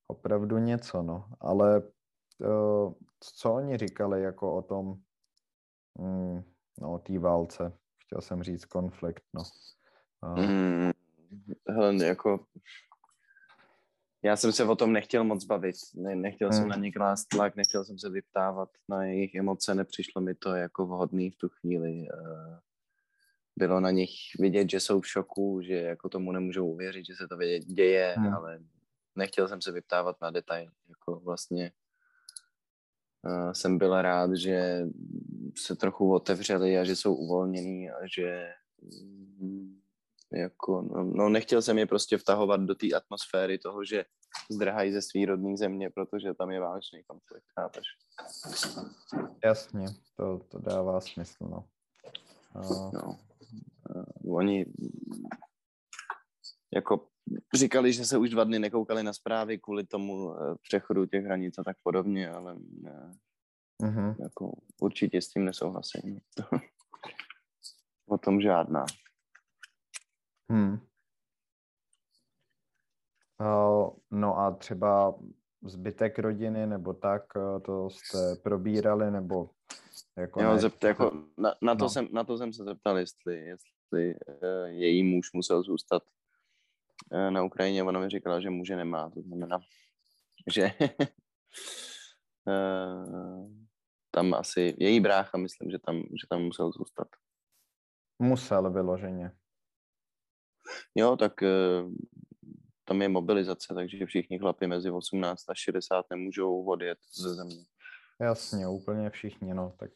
[0.08, 1.26] opravdu něco, no.
[1.40, 1.82] Ale
[2.40, 5.02] uh, co oni říkali jako o tom,
[6.00, 6.44] mm,
[6.82, 7.78] no, o té válce?
[8.06, 9.44] Chtěl jsem říct konflikt, no.
[10.22, 10.46] Uh.
[10.46, 10.92] Mm,
[11.70, 12.46] hele, jako
[14.24, 15.76] já jsem se o tom nechtěl moc bavit.
[15.96, 16.60] Ne, nechtěl hmm.
[16.60, 20.56] jsem na ně klást tlak, nechtěl jsem se vyptávat na jejich emoce, nepřišlo mi to
[20.56, 22.08] jako vhodný v tu chvíli.
[22.14, 22.58] Uh,
[23.58, 27.28] bylo na nich vidět, že jsou v šoku, že jako tomu nemůžou uvěřit, že se
[27.28, 28.34] to děje, hmm.
[28.34, 28.60] ale
[29.16, 30.70] nechtěl jsem se vyptávat na detail.
[30.90, 31.72] Jako vlastně
[33.26, 34.86] uh, jsem byl rád, že
[35.58, 38.50] se trochu otevřeli a že jsou uvolnění a že
[39.42, 39.80] mm,
[40.34, 44.06] jako, no, no nechtěl jsem je prostě vtahovat do té atmosféry toho, že
[44.52, 47.86] zdrhají ze svý rodné země, protože tam je válečný konflikt, chápeš?
[49.46, 51.66] Jasně, to, to dává smysl, no.
[52.94, 53.20] No.
[53.96, 54.66] Uh, oni
[56.74, 57.08] jako
[57.54, 61.60] říkali, že se už dva dny nekoukali na zprávy kvůli tomu uh, přechodu těch hranic
[61.60, 63.12] a tak podobně, ale uh,
[63.84, 64.16] uh-huh.
[64.20, 66.20] jako určitě s tím nesouhlasím.
[68.08, 68.86] o tom žádná.
[70.52, 70.80] Hmm.
[74.12, 75.16] No a třeba
[75.64, 77.24] zbytek rodiny nebo tak,
[77.66, 79.50] to jste probírali, nebo
[80.18, 81.90] jako jo, ne, zept, jako na, na, to no.
[81.90, 86.04] jsem, na to jsem se zeptal, jestli, jestli uh, její muž musel zůstat
[87.12, 87.84] uh, na Ukrajině.
[87.84, 89.60] Ona mi říkala, že muže nemá, to znamená,
[90.54, 90.72] že
[92.48, 93.52] uh,
[94.12, 97.08] tam asi její brácha, myslím, že tam, že tam musel zůstat.
[98.20, 99.32] Musel vyloženě.
[100.96, 101.34] Jo, tak
[102.88, 107.66] tam je mobilizace, takže všichni chlapi mezi 18 a 60 nemůžou odjet ze země.
[108.22, 109.92] Jasně, úplně všichni, no, tak...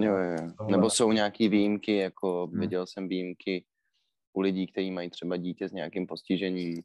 [0.00, 0.66] Jo, jo.
[0.66, 2.60] Nebo jsou nějaký výjimky, jako hmm.
[2.60, 3.64] viděl jsem výjimky
[4.32, 6.82] u lidí, kteří mají třeba dítě s nějakým postižením,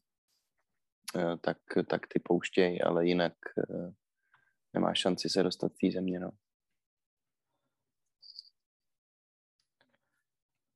[1.15, 1.57] eh, tak,
[1.89, 3.93] tak ty pouštěj, ale jinak eh,
[4.73, 6.31] nemáš šanci se dostat z té země, no.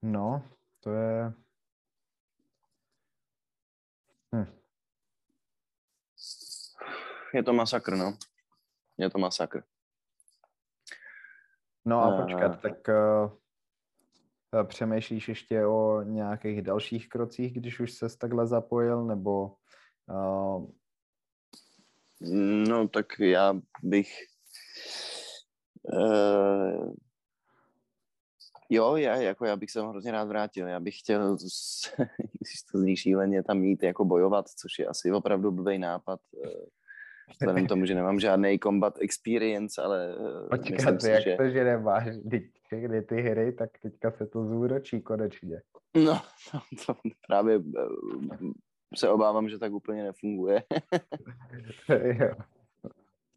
[0.04, 0.50] No,
[0.80, 1.34] to je...
[4.36, 4.60] Hm.
[7.34, 8.18] Je to masakr, no
[9.00, 9.64] je to masakr.
[11.86, 13.32] No a počkat, tak uh,
[14.64, 19.54] přemýšlíš ještě o nějakých dalších krocích, když už ses takhle zapojil, nebo...
[20.10, 20.68] Uh...
[22.68, 24.14] No tak já bych...
[25.82, 26.94] Uh,
[28.70, 30.68] jo, já, jako já bych se hrozně rád vrátil.
[30.68, 31.38] Já bych chtěl,
[32.40, 36.20] když to zní šíleně, tam mít jako bojovat, což je asi opravdu blbý nápad.
[36.32, 36.52] Uh,
[37.32, 40.16] Vzhledem tomu, že nemám žádný combat experience, ale
[40.46, 41.36] eh, Počkat, si, jak že...
[41.36, 42.06] to, že nemáš
[42.66, 45.62] všechny ty hry, tak teďka se to zúročí konečně.
[45.96, 46.22] No,
[46.54, 46.96] no to
[47.28, 47.88] právě eh,
[48.96, 50.64] se obávám, že tak úplně nefunguje.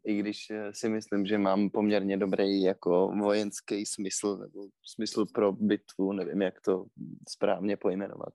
[0.05, 5.51] I když eh, si myslím, že mám poměrně dobrý jako vojenský smysl, nebo smysl pro
[5.51, 6.85] bitvu, nevím, jak to
[7.29, 8.33] správně pojmenovat.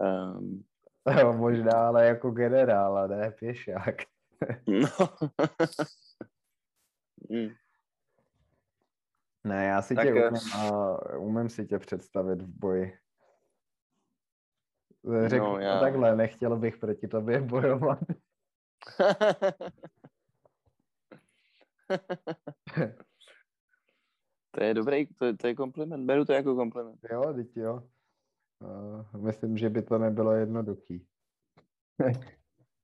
[0.00, 0.64] Um,
[1.22, 3.96] no, možná ale jako generál, a ne pěšák.
[4.66, 4.88] No.
[7.30, 7.48] mm.
[9.44, 10.98] Ne, já si tak, tě eh, umím, uh,
[11.28, 12.98] umím si tě představit v boji.
[15.26, 15.80] Řekl no, já...
[15.80, 17.98] takhle, nechtěl bych proti tobě bojovat.
[24.50, 27.00] to je dobrý, to, to je kompliment, beru to jako kompliment.
[27.12, 27.82] Jo, teď jo.
[28.60, 31.06] Uh, myslím, že by to nebylo jednoduchý.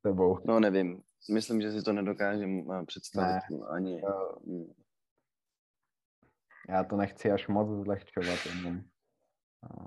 [0.02, 0.38] Tebou.
[0.44, 3.66] No nevím, Myslím, že si to nedokážem eh, představit ne.
[3.70, 4.02] ani.
[4.02, 4.66] Uh,
[6.68, 8.82] já to nechci až moc zlehčovat jenom.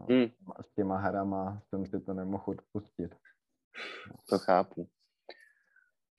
[0.10, 0.26] Mm.
[0.62, 3.16] S těma hrama jsem si to nemohl odpustit.
[4.30, 4.90] To chápu.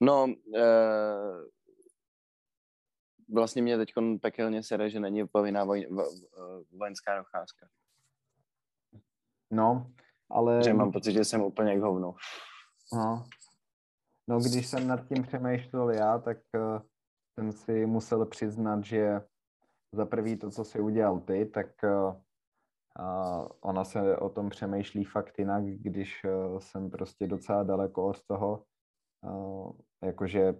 [0.00, 1.44] No, uh,
[3.34, 5.88] vlastně mě teď pekelně sere, že není povinná voj,
[6.70, 7.68] vojenská docházka.
[9.50, 9.92] No,
[10.30, 10.62] ale...
[10.64, 12.14] Že mám pocit, že jsem úplně k hovnu.
[12.92, 13.24] No,
[14.28, 16.80] No, když jsem nad tím přemýšlel já, tak uh,
[17.34, 19.20] jsem si musel přiznat, že
[19.92, 22.14] za prvý to, co si udělal ty, tak uh,
[23.00, 28.24] uh, ona se o tom přemýšlí fakt jinak, když uh, jsem prostě docela daleko od
[28.24, 28.64] toho,
[29.24, 29.72] uh,
[30.04, 30.54] jakože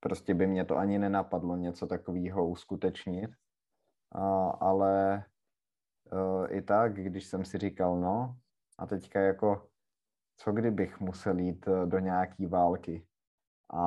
[0.00, 3.30] prostě by mě to ani nenapadlo něco takového uskutečnit,
[4.14, 5.24] uh, ale
[6.12, 8.36] uh, i tak, když jsem si říkal, no,
[8.78, 9.69] a teďka jako
[10.40, 13.06] co kdybych musel jít eh, do nějaký války.
[13.74, 13.80] A,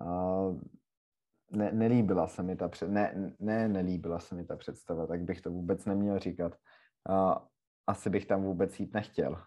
[0.00, 0.14] a
[1.50, 5.40] ne, nelíbila se mi ta před, ne, ne, nelíbila se mi ta představa, tak bych
[5.40, 6.56] to vůbec neměl říkat.
[7.08, 7.46] A,
[7.86, 9.44] asi bych tam vůbec jít nechtěl.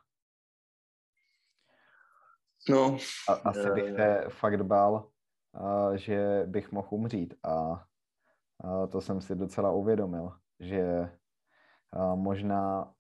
[2.70, 2.98] No.
[3.30, 5.10] A, asi bych se fakt bál,
[5.54, 7.86] a, že bych mohl umřít a,
[8.60, 11.12] a to jsem si docela uvědomil, že
[11.92, 12.94] a možná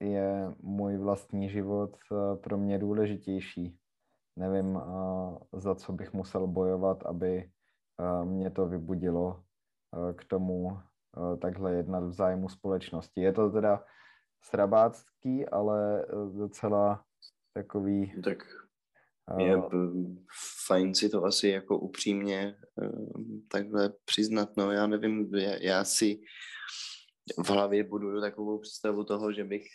[0.00, 3.78] je můj vlastní život eh, pro mě důležitější.
[4.36, 7.50] Nevím, eh, za co bych musel bojovat, aby
[8.00, 9.42] eh, mě to vybudilo
[10.16, 10.78] k tomu
[11.40, 13.20] takhle jednat v zájmu společnosti.
[13.20, 13.84] Je to teda
[14.42, 17.04] srabácký, ale docela
[17.54, 18.38] takový tak
[19.38, 19.56] Je
[20.66, 22.56] fajn si to asi jako upřímně
[23.48, 26.20] takhle přiznat, no já nevím, já, já si
[27.38, 29.66] v hlavě budu takovou představu toho, že bych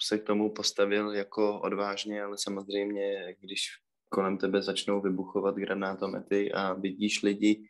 [0.00, 3.62] se k tomu postavil jako odvážně, ale samozřejmě, když
[4.08, 7.64] kolem tebe začnou vybuchovat granátomety a vidíš lidi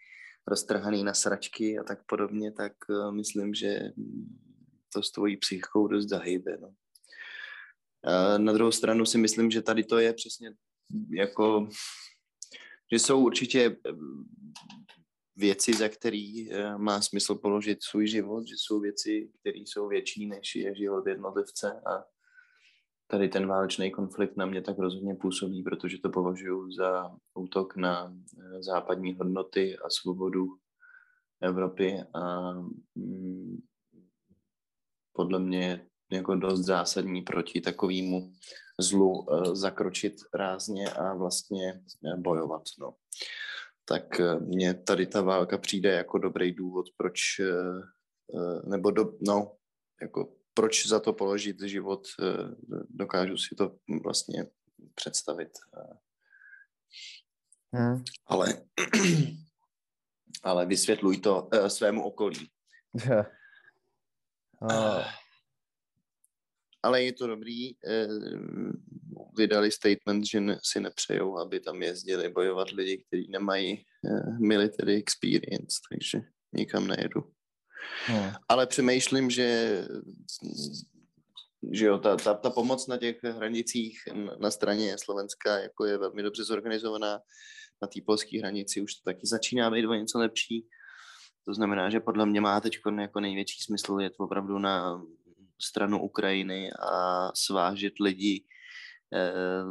[0.47, 2.73] roztrhaný na sračky a tak podobně, tak
[3.11, 3.81] myslím, že
[4.93, 6.59] to s tvojí psychikou dost zahybe.
[6.61, 6.75] No.
[8.39, 10.53] Na druhou stranu si myslím, že tady to je přesně
[11.11, 11.69] jako,
[12.93, 13.93] že jsou určitě eh,
[15.37, 20.27] věci, za který eh, má smysl položit svůj život, že jsou věci, které jsou větší
[20.27, 22.05] než je život jednotlivce a
[23.07, 28.15] tady ten válečný konflikt na mě tak rozhodně působí, protože to považuji za útok na
[28.15, 30.47] eh, západní hodnoty a svobodu
[31.43, 32.53] Evropy a
[32.95, 33.59] mm,
[35.13, 38.33] podle mě jako dost zásadní proti takovému
[38.81, 41.83] zlu uh, zakročit rázně a vlastně
[42.17, 42.63] bojovat.
[42.81, 42.95] No.
[43.91, 47.21] Tak uh, mně tady ta válka přijde jako dobrý důvod, proč,
[48.67, 49.57] nebo do, no,
[50.03, 52.07] jako proč za to položit život,
[52.89, 54.47] dokážu si to vlastně
[54.95, 55.51] představit.
[57.73, 58.05] Hmm.
[58.27, 58.63] Ale,
[60.43, 62.51] ale vysvětluj to svému okolí.
[63.07, 63.27] Yeah.
[64.63, 65.05] Uh,
[66.83, 67.71] ale je to dobrý.
[67.87, 68.09] Eh,
[69.37, 75.81] vydali statement, že si nepřejou, aby tam jezdili bojovat lidi, kteří nemají eh, military experience,
[75.91, 76.21] takže
[76.53, 77.21] nikam nejedu.
[78.07, 78.33] Hmm.
[78.49, 79.81] Ale přemýšlím, že
[81.73, 83.99] že jo, ta, ta, ta pomoc na těch hranicích
[84.41, 87.21] na straně Slovenska jako je velmi dobře zorganizovaná.
[87.83, 90.67] Na té polské hranici už to taky začíná být o něco lepší.
[91.45, 95.03] To znamená, že podle mě má teď jako největší smysl jet opravdu na
[95.63, 98.45] stranu Ukrajiny a svážet lidi
[99.15, 99.65] eh,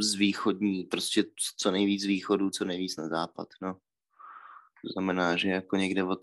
[0.00, 1.24] z východní, prostě
[1.58, 3.76] co nejvíc z východu, co nejvíc na západ, no.
[4.84, 6.20] To znamená, že jako někde od,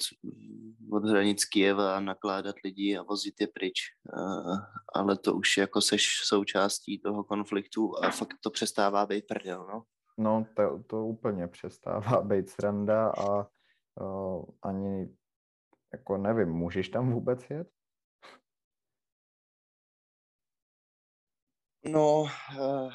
[0.92, 3.80] od hranic Kieva nakládat lidi a vozit je pryč.
[4.18, 4.58] Uh,
[4.96, 9.84] ale to už jako seš součástí toho konfliktu a fakt to přestává být prdel, no.
[10.18, 13.48] No, to, to úplně přestává být sranda a
[14.02, 15.10] uh, ani
[15.94, 17.68] jako nevím, můžeš tam vůbec jet?
[21.88, 22.94] No, uh,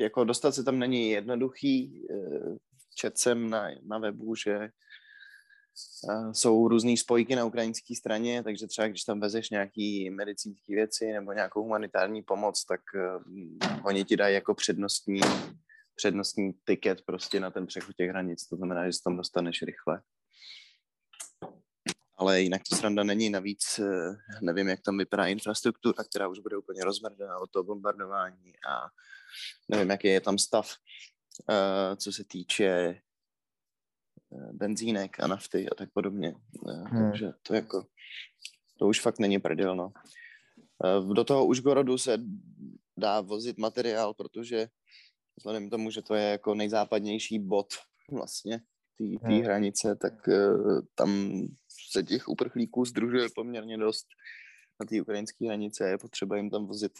[0.00, 2.06] jako dostat se tam není jednoduchý.
[2.10, 2.56] Uh,
[2.94, 4.68] čet jsem na, na webu, že
[6.02, 11.12] uh, jsou různé spojky na ukrajinské straně, takže třeba když tam vezeš nějaký medicínské věci
[11.12, 12.80] nebo nějakou humanitární pomoc, tak
[13.84, 15.20] oni ti dají jako přednostní,
[15.94, 18.46] přednostní tiket prostě na ten přechod těch hranic.
[18.46, 20.02] To znamená, že se tam dostaneš rychle
[22.22, 23.30] ale jinak to sranda není.
[23.30, 28.52] Navíc eh, nevím, jak tam vypadá infrastruktura, která už bude úplně rozmrdaná od toho bombardování
[28.68, 28.86] a
[29.68, 30.70] nevím, jaký je tam stav,
[31.50, 33.02] eh, co se týče eh,
[34.52, 36.34] benzínek a nafty a tak podobně.
[36.66, 37.10] Hmm.
[37.10, 37.86] Takže to jako,
[38.78, 39.92] to už fakt není prdel, no.
[41.14, 42.18] Do toho Užgorodu se
[42.96, 44.68] dá vozit materiál, protože
[45.36, 47.66] vzhledem k tomu, že to je jako nejzápadnější bod
[48.10, 48.60] vlastně
[48.98, 49.42] té hmm.
[49.42, 50.28] hranice, tak
[50.94, 51.42] tam
[51.92, 54.06] se těch uprchlíků združuje poměrně dost
[54.80, 55.88] na té ukrajinské hranice.
[55.88, 56.92] Je potřeba jim tam vozit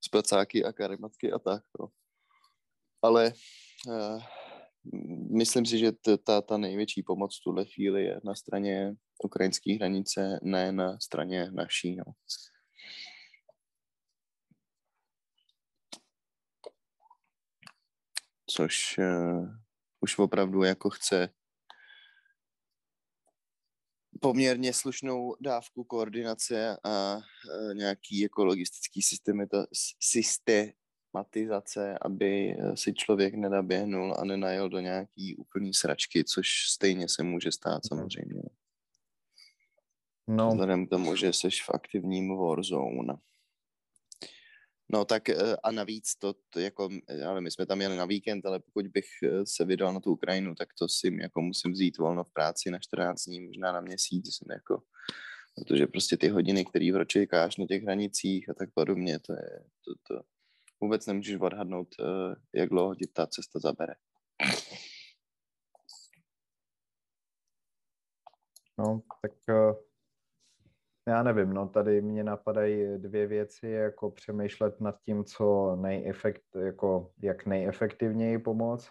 [0.00, 1.62] spacáky a karimatky a tak.
[1.80, 1.88] No.
[3.02, 3.32] Ale
[3.86, 4.22] uh,
[5.38, 5.92] myslím si, že
[6.24, 11.50] ta, ta největší pomoc v tuhle chvíli je na straně ukrajinské hranice, ne na straně
[11.50, 11.96] naší.
[11.96, 12.04] No.
[18.46, 19.48] Což uh,
[20.00, 21.28] už opravdu jako chce
[24.20, 27.20] poměrně slušnou dávku koordinace a e,
[27.74, 29.00] nějaký jako logistický
[30.00, 37.22] systematizace, aby e, si člověk nenaběhnul a nenajel do nějaký úplný sračky, což stejně se
[37.22, 37.88] může stát mhm.
[37.88, 38.42] samozřejmě.
[40.28, 40.48] No.
[40.48, 43.14] Vzhledem k tomu, že jsi v aktivním Warzone.
[44.92, 46.88] No tak eh, a navíc to, to jako,
[47.26, 50.12] ale my jsme tam jeli na víkend, ale pokud bych eh, se vydal na tu
[50.12, 53.80] Ukrajinu, tak to si jako musím vzít volno v práci na 14 dní, možná na
[53.80, 54.82] měsíc, jsem jako,
[55.54, 59.64] protože prostě ty hodiny, které v čekáš na těch hranicích a tak podobně, to je,
[59.84, 60.22] to, to
[60.80, 63.94] vůbec nemůžeš odhadnout, eh, jak dlouho ti ta cesta zabere.
[68.78, 69.32] No, tak
[71.08, 77.10] já nevím, no tady mě napadají dvě věci, jako přemýšlet nad tím, co nejefekt, jako
[77.22, 78.90] jak nejefektivněji pomoct,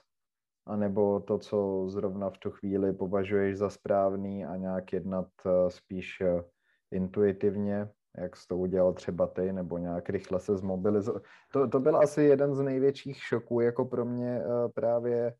[0.65, 6.21] anebo to, co zrovna v tu chvíli považuješ za správný a nějak jednat eh, spíš
[6.21, 6.43] eh,
[6.91, 11.23] intuitivně, jak jsi to udělal třeba ty, nebo nějak rychle se zmobilizovat.
[11.53, 15.33] To, to byl asi jeden z největších šoků, jako pro mě uh, právě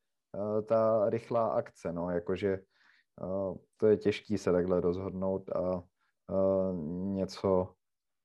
[0.65, 2.59] ta rychlá akce, no, jakože
[3.78, 5.84] to je těžký se takhle rozhodnout a
[6.93, 7.73] něco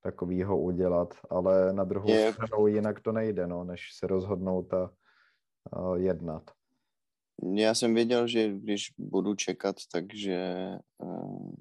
[0.03, 2.33] takového udělat, ale na druhou je...
[2.33, 4.91] stranu jinak to nejde, no, než se rozhodnout a
[5.77, 6.51] uh, jednat.
[7.55, 11.55] Já jsem věděl, že když budu čekat, takže uh,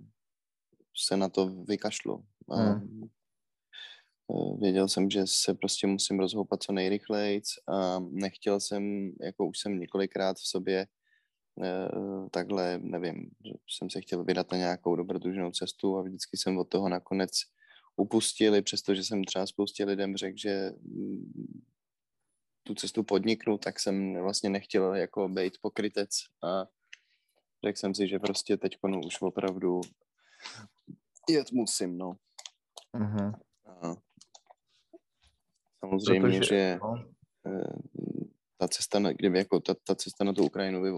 [0.98, 2.26] se na to vykašlu.
[2.50, 3.04] Hmm.
[4.28, 9.60] Uh, věděl jsem, že se prostě musím rozhoupat co nejrychleji a nechtěl jsem, jako už
[9.60, 10.88] jsem několikrát v sobě
[12.32, 16.70] takhle, nevím, že jsem se chtěl vydat na nějakou dobrodružnou cestu a vždycky jsem od
[16.70, 17.32] toho nakonec
[17.95, 21.62] upustili, přestože jsem třeba spoustě lidem řekl, že mm,
[22.64, 26.10] tu cestu podniknu, tak jsem vlastně nechtěl jako být pokrytec
[26.43, 26.66] a
[27.66, 29.82] řekl jsem si, že prostě teď už opravdu
[31.30, 32.14] jet musím, no.
[32.95, 33.34] Uh-huh.
[33.66, 33.95] A
[35.80, 37.04] samozřejmě, Protože, že no.
[38.62, 40.91] Eh, ta cesta, na, kdyby jako ta, ta cesta na tu Ukrajinu vy,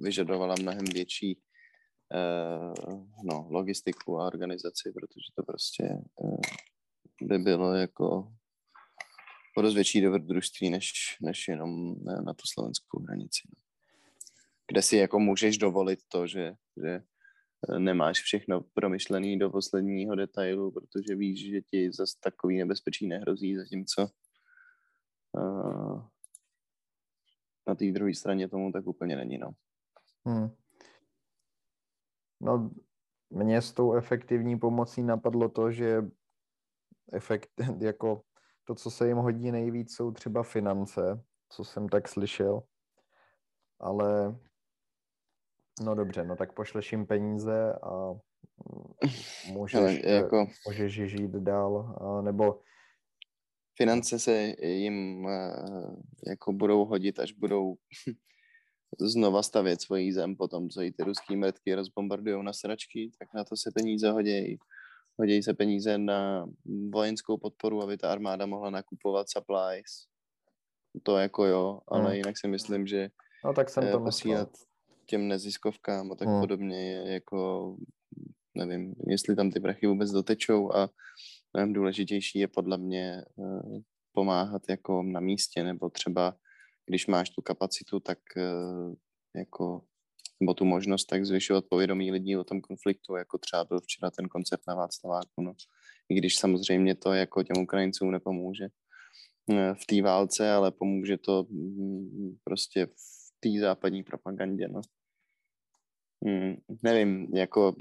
[0.00, 1.40] vyžadovala mnohem větší
[2.14, 5.84] uh, no, logistiku a organizaci, protože to prostě
[6.16, 6.40] uh,
[7.22, 8.32] by bylo jako
[9.56, 13.48] o dost větší dobrodružství, než, než jenom na tu slovenskou hranici.
[13.48, 13.62] No.
[14.68, 17.02] Kde si jako můžeš dovolit to, že, že
[17.78, 24.08] nemáš všechno promyšlený do posledního detailu, protože víš, že ti zase takový nebezpečí nehrozí, zatímco
[25.32, 26.02] uh,
[27.66, 29.50] na té druhé straně tomu tak úplně není, no.
[30.26, 30.50] Hmm.
[32.40, 32.70] No,
[33.30, 36.02] mě s tou efektivní pomocí napadlo to, že
[37.12, 37.50] efekt,
[37.80, 38.22] jako
[38.64, 42.62] to, co se jim hodí nejvíc, jsou třeba finance, co jsem tak slyšel.
[43.80, 44.38] Ale
[45.80, 48.14] no dobře, no tak pošleš jim peníze a
[49.52, 50.46] můžeš, Ale jako...
[50.66, 52.60] můžeš žít dál, a nebo
[53.82, 55.28] finance se jim
[56.26, 57.74] jako budou hodit, až budou
[59.00, 63.28] znova stavět svoji zem po tom, co jí ty ruský mrtky rozbombardují na sračky, tak
[63.34, 64.58] na to se peníze hodí
[65.20, 66.46] hodí se peníze na
[66.92, 70.08] vojenskou podporu, aby ta armáda mohla nakupovat supplies.
[71.02, 72.14] To jako jo, ale hmm.
[72.14, 73.10] jinak si myslím, že
[73.44, 74.48] no, tak jsem to posílat
[75.06, 76.40] těm neziskovkám a tak hmm.
[76.40, 77.76] podobně je jako,
[78.54, 80.90] nevím, jestli tam ty prachy vůbec dotečou a
[81.52, 83.80] mnohem důležitější je podle mě uh,
[84.12, 86.36] pomáhat jako na místě, nebo třeba
[86.86, 88.94] když máš tu kapacitu, tak uh,
[89.36, 89.82] jako
[90.40, 94.28] nebo tu možnost tak zvyšovat povědomí lidí o tom konfliktu, jako třeba byl včera ten
[94.28, 95.52] koncert na Václaváku, no.
[96.08, 98.68] I když samozřejmě to jako těm Ukrajincům nepomůže
[99.50, 104.80] eh, v té válce, ale pomůže to mm, prostě v té západní propagandě, no.
[106.26, 107.76] Hmm, nevím, jako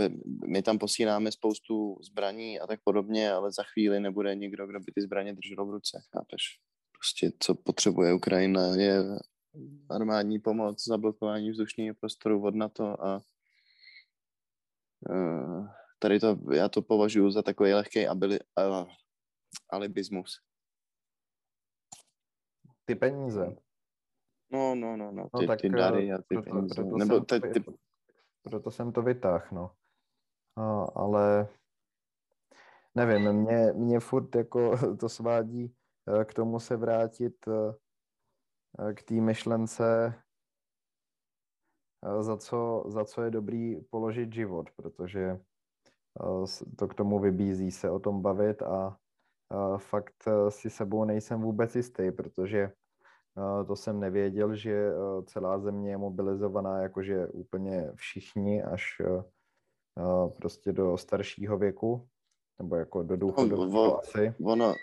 [0.47, 4.91] my tam posíláme spoustu zbraní a tak podobně, ale za chvíli nebude nikdo, kdo by
[4.95, 6.59] ty zbraně držel v ruce, chápeš?
[6.91, 9.03] Prostě co potřebuje Ukrajina je
[9.89, 13.21] armádní pomoc, zablokování vzdušného prostoru od NATO a
[15.09, 15.67] uh,
[15.99, 18.89] tady to, já to považuji za takový lehký abili, uh,
[19.69, 20.41] alibismus.
[22.85, 23.55] Ty peníze.
[24.51, 26.75] No, no, no, no, ty, no tak, ty dary a ty proto, peníze.
[26.75, 27.63] Proto Nebo ty, ty...
[28.43, 29.71] Proto jsem to vytáhl, no.
[30.57, 30.97] no.
[30.97, 31.47] ale
[32.95, 35.75] nevím, mě, mě furt jako to svádí
[36.21, 37.35] eh, k tomu se vrátit
[38.77, 40.13] Eh, k té myšlence,
[42.05, 47.71] eh, za co, za co je dobrý položit život, protože eh, to k tomu vybízí
[47.71, 48.97] se o tom bavit a
[49.77, 52.71] fakt si sebou nejsem vůbec jistý, protože
[53.67, 54.91] to jsem nevěděl, že
[55.25, 59.01] celá země je mobilizovaná, jakože úplně všichni až
[60.37, 62.07] prostě do staršího věku,
[62.59, 64.33] nebo jako do důchodu no, asi.
[64.43, 64.73] Ono,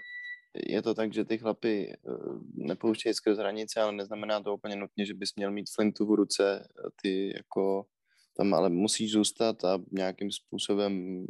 [0.67, 2.13] je to tak, že ty chlapy eh,
[2.55, 6.69] nepouštějí skrz hranice, ale neznamená to úplně nutně, že bys měl mít flintu v ruce,
[7.03, 7.87] ty jako
[8.37, 11.25] tam ale musíš zůstat a nějakým způsobem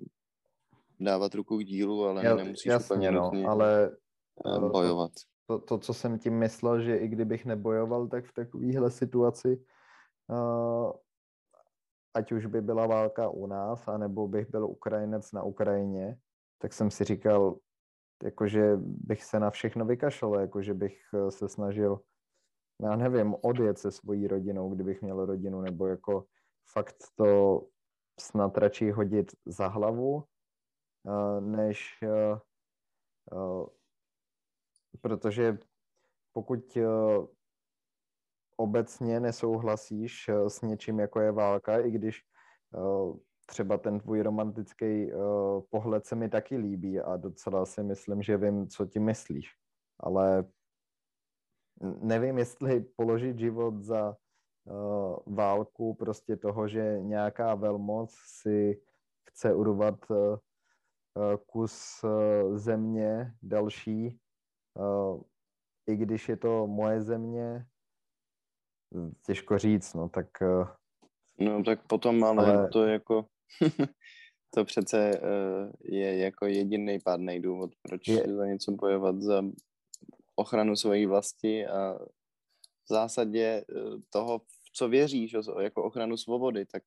[1.00, 3.96] dávat ruku k dílu, ale Já, nemusíš jasně, úplně no, nutně ale
[4.46, 5.12] eh, bojovat.
[5.46, 9.64] To, to, co jsem tím myslel, že i kdybych nebojoval, tak v takovéhle situaci,
[10.30, 10.92] uh,
[12.14, 16.18] ať už by byla válka u nás, anebo bych byl Ukrajinec na Ukrajině,
[16.58, 17.58] tak jsem si říkal,
[18.24, 22.00] jakože bych se na všechno vykašlal, jakože bych eh, se snažil,
[22.82, 26.26] já nevím, odjet se svojí rodinou, kdybych měl rodinu, nebo jako
[26.72, 27.62] fakt to
[28.20, 30.24] snad radši hodit za hlavu,
[31.06, 32.40] eh, než eh,
[35.00, 35.58] protože
[36.32, 36.78] pokud
[38.56, 42.22] obecně nesouhlasíš s něčím, jako je válka, i když
[43.46, 45.10] třeba ten tvůj romantický
[45.70, 49.50] pohled se mi taky líbí a docela si myslím, že vím, co ti myslíš.
[50.00, 50.44] Ale
[52.00, 54.16] nevím, jestli položit život za
[55.26, 58.82] válku prostě toho, že nějaká velmoc si
[59.28, 59.98] chce urvat
[61.46, 62.04] kus
[62.54, 64.20] země další,
[65.86, 67.66] i když je to moje země,
[69.26, 70.26] těžko říct, no tak...
[70.40, 70.68] Uh,
[71.38, 72.68] no tak potom ale, ale...
[72.68, 73.26] to jako...
[74.54, 78.34] to přece uh, je jako jediný pádný důvod, proč je...
[78.34, 79.42] za něco bojovat za
[80.36, 81.98] ochranu své vlasti a
[82.84, 83.64] v zásadě
[84.10, 84.40] toho,
[84.72, 86.82] co věříš, jako ochranu svobody, tak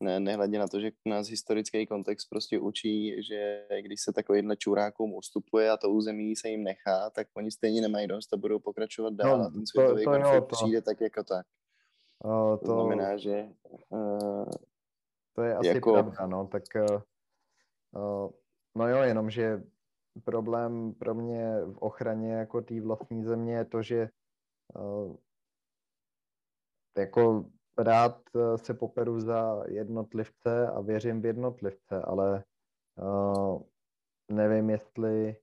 [0.00, 5.14] ne, nehledě na to, že nás historický kontext prostě učí, že když se takovýhle čurákům
[5.14, 9.14] ustupuje a to území se jim nechá, tak oni stejně nemají dost a budou pokračovat
[9.14, 10.46] dál no, a ten světový to, to konflikt jo, to.
[10.46, 11.46] přijde tak jako tak.
[12.24, 13.48] Uh, to, to znamená, že
[13.88, 14.48] uh,
[15.34, 15.92] to je asi jako...
[15.92, 16.62] pravda, no, tak
[17.94, 18.30] uh,
[18.74, 19.62] no jo, jenom, že
[20.24, 24.08] problém pro mě v ochraně jako té vlastní země je to, že
[24.74, 25.16] uh,
[26.98, 32.44] jako rád eh, se poperu za jednotlivce a věřím v jednotlivce, ale
[33.02, 33.62] uh,
[34.28, 35.36] nevím, jestli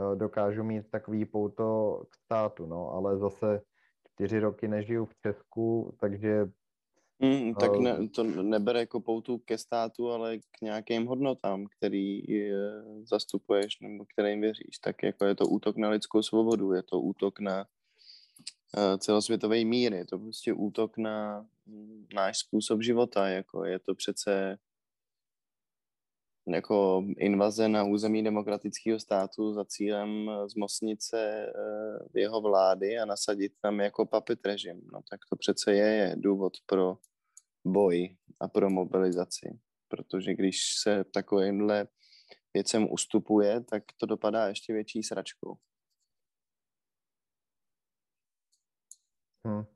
[0.00, 3.62] uh, dokážu mít takový pouto k státu, no, ale zase
[4.12, 6.46] čtyři roky nežiju v Česku, takže...
[7.18, 12.82] Mm, tak ne, to nebere jako poutu ke státu, ale k nějakým hodnotám, který je,
[13.02, 14.78] zastupuješ nebo kterým věříš.
[14.78, 17.66] Tak jako je to útok na lidskou svobodu, je to útok na
[18.98, 21.46] celosvětový mír, je to prostě útok na
[22.14, 24.58] náš způsob života, jako je to přece
[26.48, 33.52] jako invaze na území demokratického státu za cílem zmocnit se eh, jeho vlády a nasadit
[33.62, 34.80] tam jako papit režim.
[34.92, 36.98] No tak to přece je, je důvod pro
[37.64, 39.58] boj a pro mobilizaci.
[39.88, 41.88] Protože když se takovýmhle
[42.54, 45.58] věcem ustupuje, tak to dopadá ještě větší sračkou.
[49.44, 49.75] Hmm.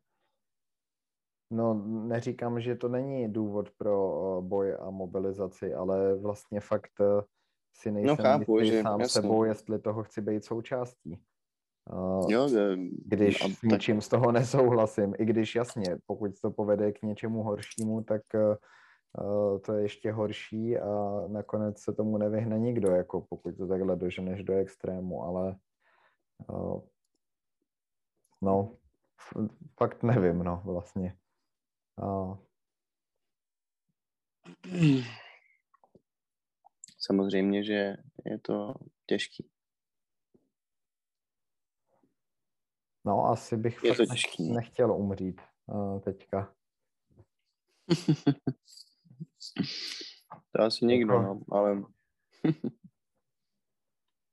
[1.51, 7.21] No, neříkám, že to není důvod pro uh, boj a mobilizaci, ale vlastně fakt uh,
[7.75, 9.23] si nejsem no, chápu, jistý že, sám jasný.
[9.23, 11.23] sebou, jestli toho chci být součástí.
[11.93, 14.05] Uh, jo, že, když s něčím tak...
[14.05, 19.73] z toho nesouhlasím, i když jasně, pokud to povede k něčemu horšímu, tak uh, to
[19.73, 24.55] je ještě horší a nakonec se tomu nevyhne nikdo, jako pokud to takhle doženeš do
[24.55, 25.57] extrému, ale
[26.49, 26.81] uh,
[28.43, 28.77] no,
[29.79, 31.17] fakt nevím, no, vlastně.
[36.99, 38.75] Samozřejmě, že je to
[39.07, 39.51] těžký.
[43.05, 44.53] No, asi bych je to těžký.
[44.53, 46.55] nechtěl umřít uh, teďka.
[50.53, 51.25] to asi někdo, jako...
[51.25, 51.83] no, ale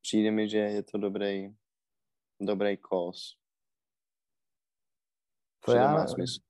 [0.01, 1.55] přijde mi, že je to dobrý,
[2.41, 3.37] dobrý kos.
[5.65, 6.46] To já, má smysl.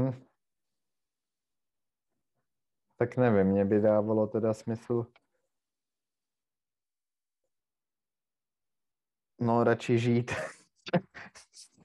[0.00, 0.12] Hm.
[2.96, 5.06] Tak nevím, mě by dávalo teda smysl
[9.40, 10.30] no radši žít,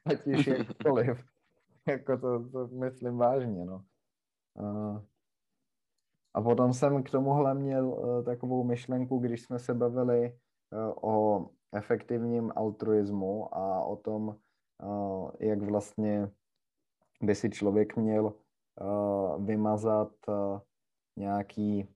[0.05, 1.25] ať už jakkoliv.
[1.87, 3.85] jako to, to myslím vážně, no.
[6.33, 10.39] A, potom jsem k tomuhle měl uh, takovou myšlenku, když jsme se bavili
[10.71, 14.35] uh, o efektivním altruismu a o tom,
[14.83, 16.31] uh, jak vlastně
[17.21, 20.59] by si člověk měl uh, vymazat uh,
[21.17, 21.95] nějaký,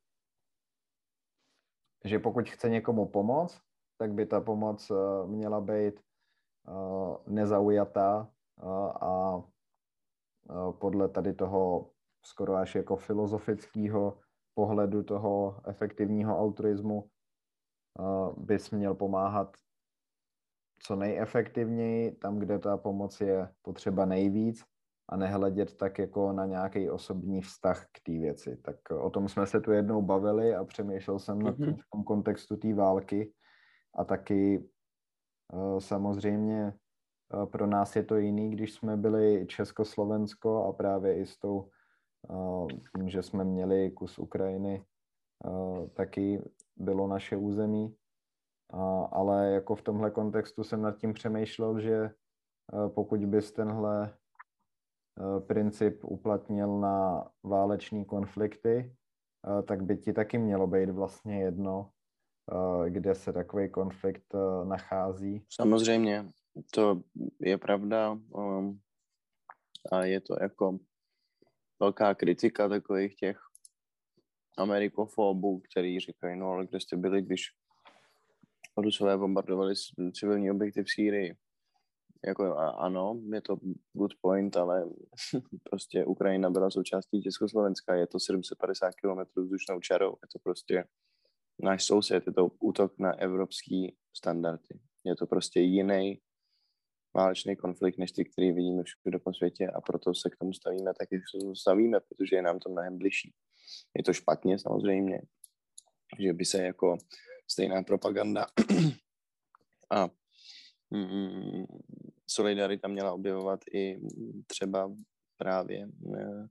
[2.05, 3.61] že pokud chce někomu pomoct,
[3.97, 4.97] tak by ta pomoc uh,
[5.27, 5.99] měla být
[6.67, 8.31] uh, nezaujatá
[8.63, 8.69] uh,
[9.01, 11.91] a uh, podle tady toho
[12.25, 14.19] skoro až jako filozofického
[14.53, 17.09] pohledu toho efektivního altruismu
[17.99, 19.57] uh, bys měl pomáhat
[20.83, 24.63] co nejefektivněji, tam, kde ta pomoc je potřeba nejvíc
[25.09, 28.57] a nehledět tak jako na nějaký osobní vztah k té věci.
[28.57, 31.55] Tak o tom jsme se tu jednou bavili a přemýšlel jsem mm-hmm.
[31.55, 33.33] tím v tom kontextu té války
[33.95, 34.69] a taky
[35.53, 36.73] uh, samozřejmě
[37.33, 41.69] uh, pro nás je to jiný, když jsme byli Československo a právě i s tou,
[42.95, 44.85] tím, že jsme měli kus Ukrajiny,
[45.93, 46.41] taky
[46.75, 47.95] bylo naše území,
[49.11, 52.11] ale jako v tomhle kontextu jsem nad tím přemýšlel, že
[52.93, 54.18] pokud bys tenhle Eh,
[55.47, 58.95] princip uplatnil na váleční konflikty,
[59.59, 61.91] eh, tak by ti taky mělo být vlastně jedno,
[62.51, 65.45] eh, kde se takový konflikt nachází.
[65.49, 66.31] Samozřejmě,
[66.73, 67.01] to
[67.41, 68.79] je pravda um,
[69.91, 70.79] a je to jako
[71.79, 73.39] velká kritika takových těch
[74.57, 77.41] amerikofobů, který říkají, no ale kde jste byli, když
[78.77, 79.73] Rusové bombardovali
[80.13, 81.35] civilní objekty v Sýrii.
[82.27, 83.57] Jako ano, je to
[83.93, 84.85] good point, ale
[85.69, 90.85] prostě Ukrajina byla součástí Československa, je to 750 km vzdušnou čarou, je to prostě
[91.63, 94.79] náš soused, je to útok na evropský standardy.
[95.03, 96.21] Je to prostě jiný
[97.15, 100.93] válečný konflikt, než ty, který vidíme všude po světě a proto se k tomu stavíme
[100.99, 103.33] tak, jak se stavíme, protože je nám to mnohem bližší.
[103.97, 105.21] Je to špatně samozřejmě,
[106.19, 106.97] že by se jako
[107.51, 108.45] stejná propaganda
[109.91, 110.09] a
[110.91, 111.65] mm,
[112.29, 113.99] solidarita měla objevovat i
[114.47, 114.91] třeba
[115.37, 116.47] právě eh,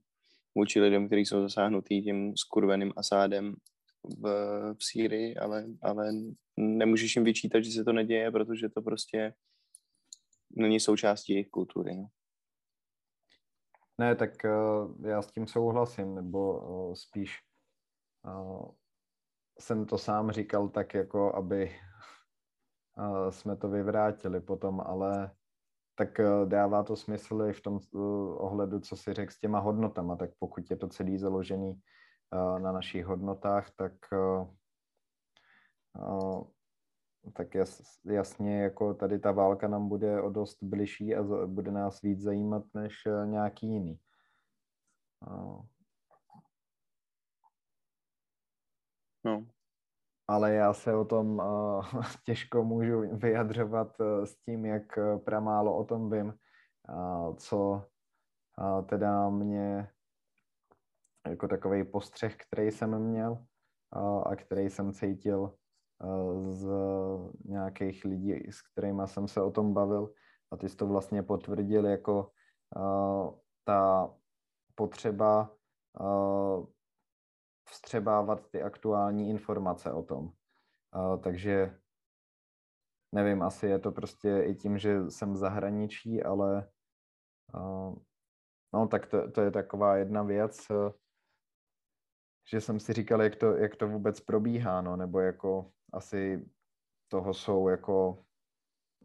[0.55, 3.55] vůči lidem, kteří jsou zasáhnutí tím skurveným Asádem
[4.03, 4.23] v,
[4.73, 6.11] v Sýrii, ale, ale
[6.57, 9.33] nemůžeš jim vyčítat, že se to neděje, protože to prostě
[10.55, 11.95] není součástí jejich kultury.
[11.95, 12.07] No.
[13.97, 17.39] Ne, tak uh, já s tím souhlasím, nebo uh, spíš
[18.25, 18.71] uh,
[19.59, 21.75] jsem to sám říkal tak, jako aby
[23.29, 25.31] jsme to vyvrátili potom, ale
[25.99, 28.01] tak uh, dává to smysl i v tom uh,
[28.39, 32.71] ohledu, co si řekl s těma hodnotama, tak pokud je to celý založený uh, na
[32.71, 33.93] našich hodnotách, tak
[37.33, 42.01] tak jas, jasně jako tady ta válka nám bude o dost bližší a bude nás
[42.01, 43.99] víc zajímat než eh, nějaký jiný.
[49.23, 49.49] No.
[50.29, 51.85] Ale já se o tom uh,
[52.25, 56.33] těžko můžu vyjadřovat uh, s tím, jak pramálo o tom vím,
[57.37, 57.85] co
[58.85, 59.89] teda mě
[61.27, 63.45] jako takový postřeh, který jsem měl
[64.25, 65.55] a který jsem cítil
[66.49, 66.69] z
[67.45, 70.13] nějakých lidí, s kterými jsem se o tom bavil
[70.51, 72.31] a ty jsi to vlastně potvrdil jako
[73.63, 74.13] ta
[74.75, 75.51] potřeba
[77.69, 80.31] vstřebávat ty aktuální informace o tom.
[81.23, 81.79] Takže
[83.15, 86.69] nevím, asi je to prostě i tím, že jsem v zahraničí, ale
[88.73, 90.67] no tak to, to je taková jedna věc,
[92.51, 96.49] že jsem si říkal, jak to, jak to vůbec probíhá, no, nebo jako asi
[97.07, 98.25] toho jsou jako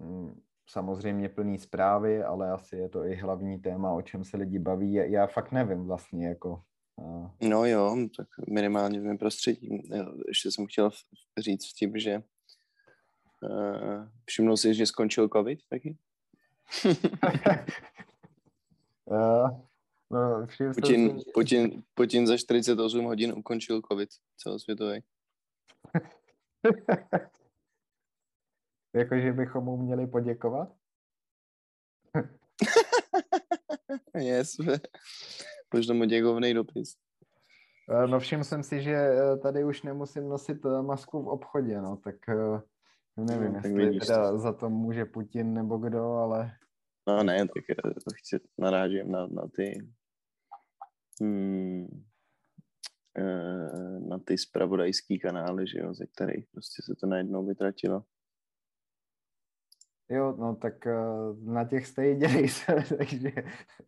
[0.01, 4.59] mm, samozřejmě plný zprávy, ale asi je to i hlavní téma, o čem se lidi
[4.59, 4.93] baví.
[4.93, 6.63] Já fakt nevím vlastně, jako...
[7.41, 9.83] No jo, tak minimálně v mém prostředí.
[10.29, 10.91] Ještě jsem chtěl
[11.39, 12.23] říct tím, že
[13.43, 15.97] uh, všimnul jsi, že skončil covid taky?
[19.05, 19.11] uh,
[20.11, 21.31] no, Putin, si...
[21.35, 25.03] Putin, Putin za 48 hodin ukončil covid celosvětový.
[28.95, 30.69] Jakože bychom mu měli poděkovat?
[34.15, 34.57] yes,
[35.75, 36.97] možná děkovný dopis.
[37.91, 41.81] Eh, no všiml jsem si, že eh, tady už nemusím nosit eh, masku v obchodě,
[41.81, 42.17] no, tak
[43.17, 44.39] nevím, no, jestli vidíš, teda to.
[44.39, 46.53] za to může Putin nebo kdo, ale...
[47.09, 47.65] No ne, tak
[48.05, 49.89] to chci narážím na, na ty
[51.21, 52.05] hmm,
[54.09, 58.05] na ty spravodajský kanály, že jo, ze kterých prostě se to najednou vytratilo.
[60.09, 63.33] Jo, no tak uh, na těch jste dělej se, takže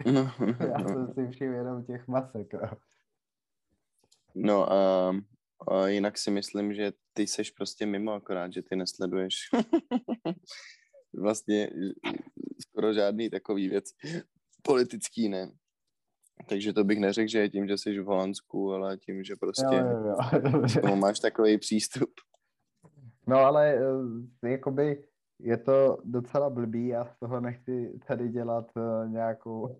[0.06, 0.88] no, no, já no.
[0.88, 2.52] jsem si všim jenom těch masek.
[2.52, 2.70] No,
[4.34, 5.12] no a,
[5.68, 9.34] a jinak si myslím, že ty seš prostě mimo, akorát, že ty nesleduješ
[11.12, 11.70] vlastně
[12.60, 13.84] skoro žádný takový věc
[14.62, 15.50] politický ne.
[16.48, 19.76] Takže to bych neřekl, že je tím, že jsi v Holandsku, ale tím, že prostě
[19.76, 20.96] jo, jo, jo.
[20.96, 22.10] máš takový přístup.
[23.26, 23.74] No ale
[24.44, 25.04] eh, jakoby
[25.38, 29.76] je to docela blbý, já z toho nechci tady dělat uh, nějakou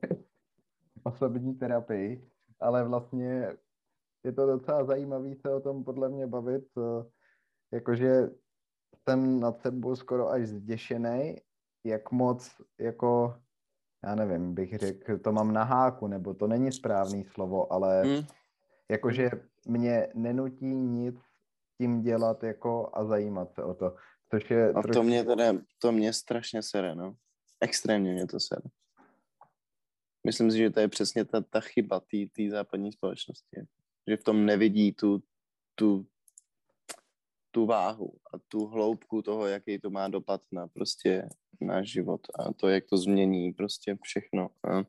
[1.03, 2.31] osobní terapii,
[2.61, 3.57] ale vlastně
[4.25, 7.05] je to docela zajímavý se o tom podle mě bavit, uh,
[7.73, 8.31] jakože
[9.03, 11.37] jsem nad sebou skoro až zděšený,
[11.85, 13.35] jak moc jako
[14.07, 18.27] já nevím, bych řekl, to mám na háku, nebo to není správný slovo, ale hmm.
[18.91, 19.31] jakože
[19.69, 21.17] mě nenutí nic
[21.79, 23.95] tím dělat jako a zajímat se o to.
[24.31, 24.93] Což je a troši...
[24.93, 25.45] to mě teda,
[25.79, 27.17] to mě strašně sere, no.
[27.61, 28.63] Extrémně mě to sere.
[30.27, 33.67] Myslím si, že to je přesně ta, ta chyba té západní společnosti.
[34.07, 35.23] Že v tom nevidí tu,
[35.75, 36.07] tu,
[37.51, 41.29] tu váhu a tu hloubku toho, jaký to má dopad na prostě
[41.61, 44.83] náš život a to, jak to změní prostě všechno a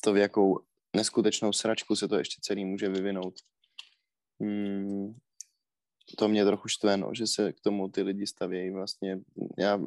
[0.00, 0.60] to, v jakou
[0.96, 3.34] neskutečnou sračku se to ještě celý může vyvinout.
[4.40, 5.14] Hmm,
[6.18, 9.20] to mě trochu štve, no, že se k tomu ty lidi stavějí vlastně.
[9.58, 9.80] Já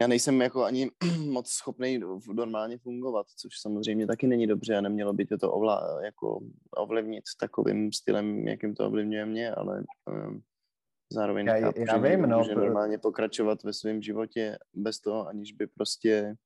[0.00, 0.90] já nejsem jako ani
[1.28, 2.00] moc schopný
[2.32, 6.40] normálně fungovat, což samozřejmě taky není dobře a nemělo by to ovla, jako
[6.76, 10.42] ovlivnit takovým stylem, jakým to ovlivňuje mě, ale um,
[11.12, 15.28] zároveň já, chápu, já že vím, no, může normálně pokračovat ve svém životě bez toho,
[15.28, 16.36] aniž by prostě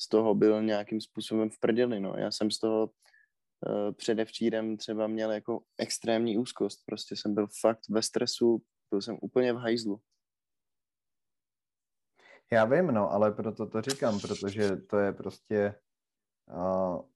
[0.00, 2.14] z toho byl nějakým způsobem v prdeli, no.
[2.16, 2.90] Já jsem z toho
[3.92, 9.52] předevčírem třeba měl jako extrémní úzkost, prostě jsem byl fakt ve stresu, byl jsem úplně
[9.52, 10.00] v hajzlu.
[12.52, 15.80] Já vím, no, ale proto to říkám, protože to je prostě
[16.50, 17.08] uh,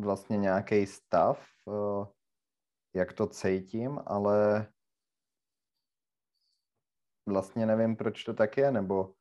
[0.00, 2.06] vlastně nějaký stav, uh,
[2.94, 4.66] jak to cítím, ale
[7.26, 9.14] vlastně nevím, proč to tak je, nebo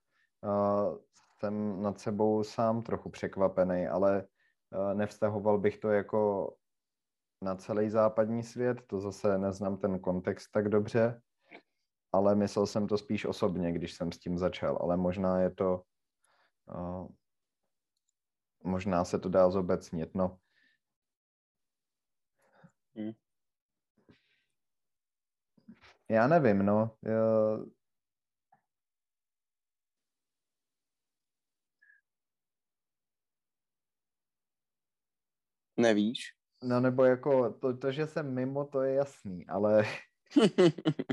[0.44, 0.98] uh,
[1.40, 4.28] jsem nad sebou sám trochu překvapený, ale
[4.94, 6.54] nevztahoval bych to jako
[7.42, 11.22] na celý západní svět, to zase neznám ten kontext tak dobře,
[12.12, 15.84] ale myslel jsem to spíš osobně, když jsem s tím začal, ale možná je to,
[16.76, 17.08] uh,
[18.64, 20.40] možná se to dá zobecnit, no.
[22.96, 23.12] Hmm.
[26.10, 26.98] Já nevím, no.
[35.80, 36.20] Nevíš?
[36.64, 39.84] No nebo jako to, to, že jsem mimo, to je jasný, ale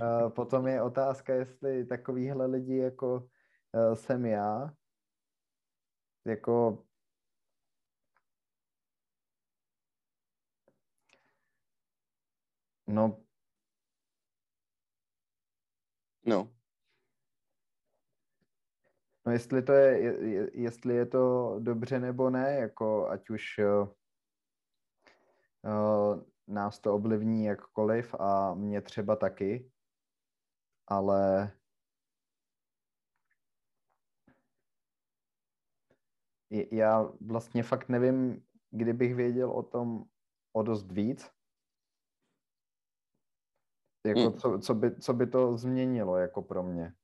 [0.03, 3.29] a potom je otázka, jestli takovýhle lidi jako
[3.75, 4.75] e, jsem já,
[6.27, 6.85] jako
[12.87, 13.27] no
[16.27, 16.53] No.
[19.27, 23.89] No jestli to je, jestli je to dobře nebo ne, jako ať už uh,
[26.49, 29.71] nás to ovlivní jakkoliv a mě třeba taky,
[30.87, 31.53] ale
[36.73, 40.05] já vlastně fakt nevím, kdybych věděl o tom
[40.53, 41.31] o dost víc,
[44.07, 44.39] jako hmm.
[44.39, 46.95] co, co, by, co by to změnilo jako pro mě.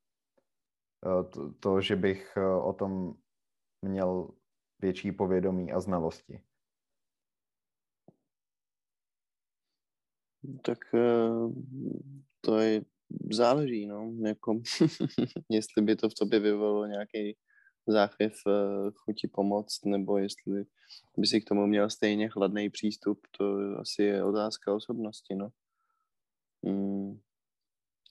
[1.06, 3.14] Eh, to, to, že bych eh, o tom
[3.82, 4.30] měl
[4.78, 6.44] větší povědomí a znalosti.
[10.62, 11.52] Tak eh,
[12.40, 12.82] to je,
[13.32, 14.60] záleží, no, jako,
[15.50, 17.36] jestli by to v tobě vyvolalo nějaký
[17.86, 20.64] záchvěv eh, chuti pomoct, nebo jestli
[21.16, 25.48] by si k tomu měl stejně chladný přístup, to asi je otázka osobnosti, no.
[26.64, 27.20] Hmm.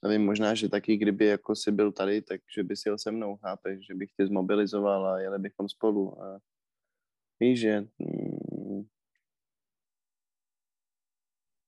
[0.03, 3.37] Nevím, možná, že taky, kdyby jako si byl tady, takže by si jel se mnou,
[3.37, 6.23] chápeš, že bych tě zmobilizoval a jeli bychom spolu.
[6.23, 6.39] A
[7.39, 8.50] víš, že hmm,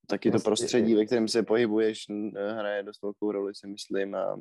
[0.06, 4.36] taky to prostředí, ve kterém se pohybuješ, hraje dost velkou roli, si myslím, a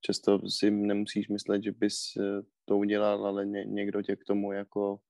[0.00, 4.52] často si nemusíš myslet, že bys e, to udělal, ale ně, někdo tě k tomu
[4.52, 5.00] jako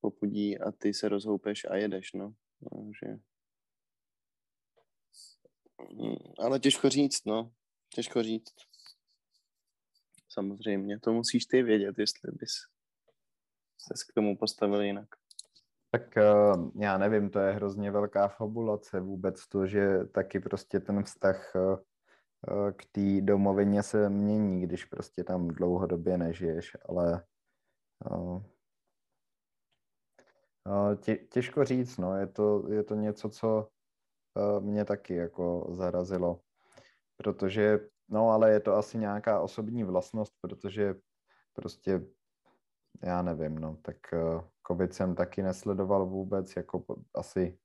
[0.00, 2.34] popudí a ty se rozhoupeš a jedeš, no.
[2.70, 3.18] Takže...
[5.92, 7.52] Mm, ale těžko říct, no.
[7.94, 8.54] Těžko říct.
[10.28, 12.52] Samozřejmě, to musíš ty vědět, jestli bys
[13.78, 15.08] se k tomu postavil jinak.
[15.96, 21.02] Tak uh, já nevím, to je hrozně velká fabulace vůbec to, že taky prostě ten
[21.02, 27.24] vztah uh, k té domovině se mění, když prostě tam dlouhodobě nežiješ, ale
[31.00, 33.68] tě, těžko říct, no, je to, je to něco, co
[34.60, 36.40] mě taky jako zarazilo,
[37.16, 40.94] protože, no ale je to asi nějaká osobní vlastnost, protože
[41.52, 42.06] prostě
[43.02, 43.96] já nevím, no, tak
[44.66, 46.84] COVID jsem taky nesledoval vůbec, jako
[47.14, 47.58] asi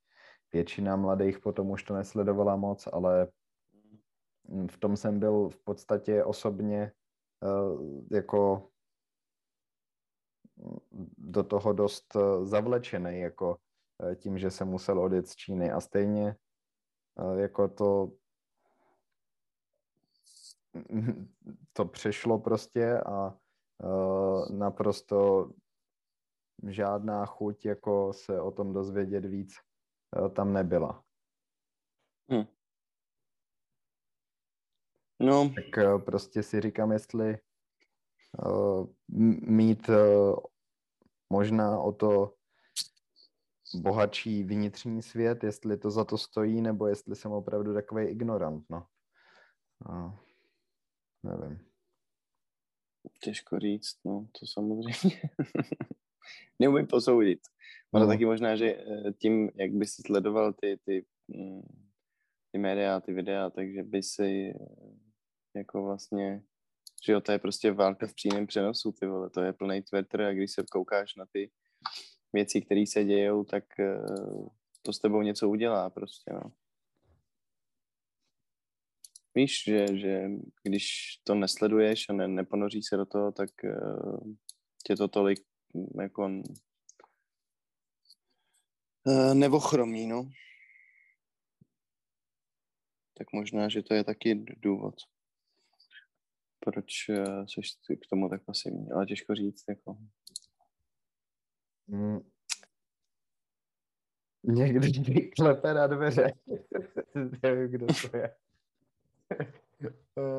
[0.54, 3.28] většina mladých potom už to nesledovala moc, ale
[4.72, 6.92] v tom jsem byl v podstatě osobně
[7.44, 8.68] uh, jako
[11.18, 13.58] do toho dost uh, zavlečený, jako
[14.16, 15.72] tím, že jsem musel odjet z Číny.
[15.72, 16.36] A stejně
[17.36, 18.12] jako to
[21.74, 23.38] to přešlo prostě a
[24.50, 25.52] naprosto
[26.68, 29.56] žádná chuť jako se o tom dozvědět víc
[30.18, 31.04] eh, tam nebyla.
[32.30, 32.46] Hmm.
[35.20, 35.50] No.
[35.56, 37.38] Tak eh, prostě si říkám, jestli
[39.48, 39.90] mít
[41.30, 42.34] možná o to
[43.76, 48.88] bohatší vnitřní svět, jestli to za to stojí, nebo jestli jsem opravdu takový ignorant, no.
[49.90, 50.14] Uh,
[51.24, 51.71] nevím.
[53.24, 54.94] Těžko říct, no, to samozřejmě.
[56.60, 57.40] neumím posoudit.
[57.94, 58.12] Ono no.
[58.12, 61.62] taky možná, že eh, tím, jak by si sledoval ty, ty, mm,
[62.52, 64.56] ty média, ty videa, takže by si eh,
[65.56, 66.44] jako vlastně
[67.06, 70.22] že jo, to je prostě válka v přímém přenosu, ty vole, to je plný Twitter
[70.22, 71.52] a když se koukáš na ty
[72.34, 74.48] věci, které se dějou, tak uh,
[74.82, 76.52] to s tebou něco udělá prostě, no.
[79.36, 80.30] Víš, že, že
[80.64, 80.86] když
[81.24, 84.34] to nesleduješ a ne, neponoří se do toho, tak uh,
[84.88, 85.40] tě to tolik
[86.02, 86.30] jako
[89.06, 90.30] uh, nevochromí, no.
[93.18, 94.96] Tak možná, že to je taky důvod,
[96.60, 99.98] proč uh, jsi k tomu tak pasivní, ale těžko říct, jako.
[101.88, 102.20] Mm.
[104.44, 106.34] Někdy klepe na dveře.
[107.44, 108.36] Nevím, kdo to je.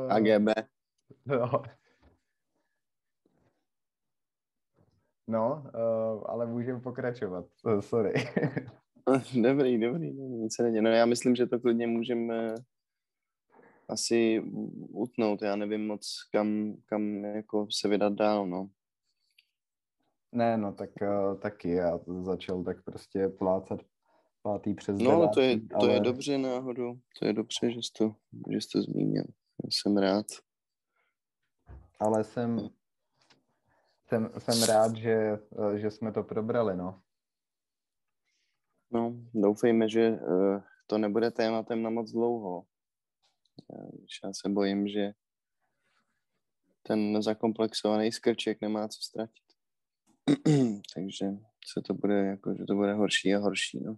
[0.09, 0.49] AGB.
[1.27, 1.63] No.
[5.29, 7.47] No, uh, ale můžeme pokračovat.
[7.65, 8.13] Uh, sorry.
[9.43, 10.83] dobrý, dobrý, dobrý, nic se neděje.
[10.83, 12.55] No já myslím, že to klidně můžeme
[13.89, 14.43] asi
[14.89, 15.43] utnout.
[15.43, 18.71] Já nevím moc, kam, kam jako se vydat dál, no.
[20.33, 21.71] Ne, no tak uh, taky.
[21.71, 23.81] Já začal tak prostě plácat
[24.43, 25.93] pátý přes No, ale to je, to ale...
[25.93, 26.95] je dobře náhodou.
[27.19, 28.15] To je dobře, že jsi to,
[28.51, 29.25] že jsi to zmínil.
[29.65, 30.27] Já jsem rád.
[32.01, 32.69] Ale jsem,
[34.07, 35.39] jsem, jsem rád, že,
[35.77, 37.03] že jsme to probrali, no.
[38.91, 42.67] No, doufejme, že uh, to nebude tématem na moc dlouho.
[44.25, 45.13] Já se bojím, že
[46.83, 49.45] ten zakomplexovaný skrček nemá co ztratit.
[50.95, 51.27] Takže
[51.73, 53.97] se to bude jako, že to bude horší a horší, no.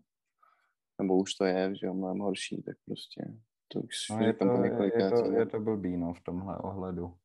[1.00, 3.34] Nebo už to je, že jo, mnohem horší, tak prostě
[3.68, 7.16] to už no je, to, po je, to, je to blbý, no, v tomhle ohledu.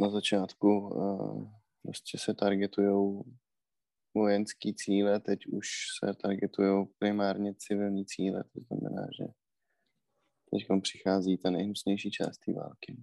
[0.00, 1.50] Na začátku uh,
[1.82, 3.24] prostě se targetujou
[4.14, 9.24] vojenský cíle, teď už se targetujou primárně civilní cíle, to znamená, že
[10.50, 12.96] teď přichází ta nejhnusnější část té války.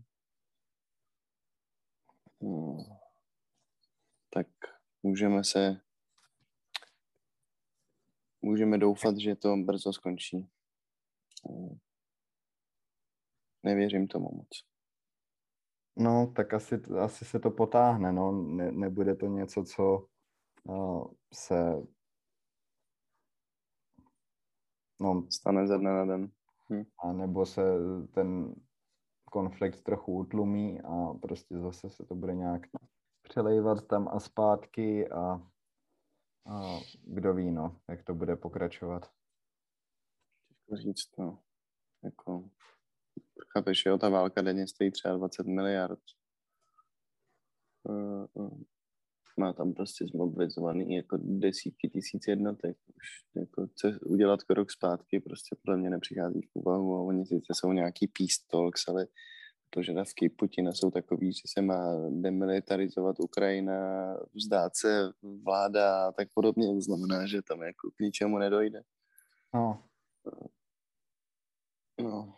[2.42, 2.78] No,
[4.34, 4.48] tak
[5.04, 5.82] můžeme se
[8.48, 10.50] můžeme doufat, že to brzo skončí.
[13.64, 14.48] Nevěřím tomu moc.
[15.96, 18.32] No, tak asi, asi se to potáhne, no.
[18.32, 20.08] Ne, nebude to něco, co
[20.64, 21.84] uh, se
[25.00, 26.32] no, stane ze dne na den.
[26.70, 26.84] Hm.
[27.04, 27.62] A nebo se
[28.14, 28.56] ten
[29.32, 32.62] konflikt trochu utlumí a prostě zase se to bude nějak
[33.22, 35.42] přelejvat tam a zpátky a,
[36.48, 39.12] a kdo ví, no, jak to bude pokračovat.
[40.48, 41.40] Těžko říct, no.
[42.04, 42.50] Jako,
[43.54, 46.00] chápeš, jo, ta válka denně stojí třeba 20 miliard.
[49.40, 52.78] Má tam prostě zmobilizovaný jako desítky tisíc jednotek.
[52.88, 57.54] Už jako co udělat krok zpátky prostě podle mě nepřichází v úvahu a oni sice
[57.54, 59.08] jsou nějaký peace talks, ale
[59.70, 63.74] požadavky Putina jsou takový, že se má demilitarizovat Ukrajina,
[64.34, 65.12] vzdát se
[65.44, 66.68] vláda a tak podobně.
[66.68, 68.82] To znamená, že tam jako k ničemu nedojde.
[69.54, 69.84] No.
[72.02, 72.36] No.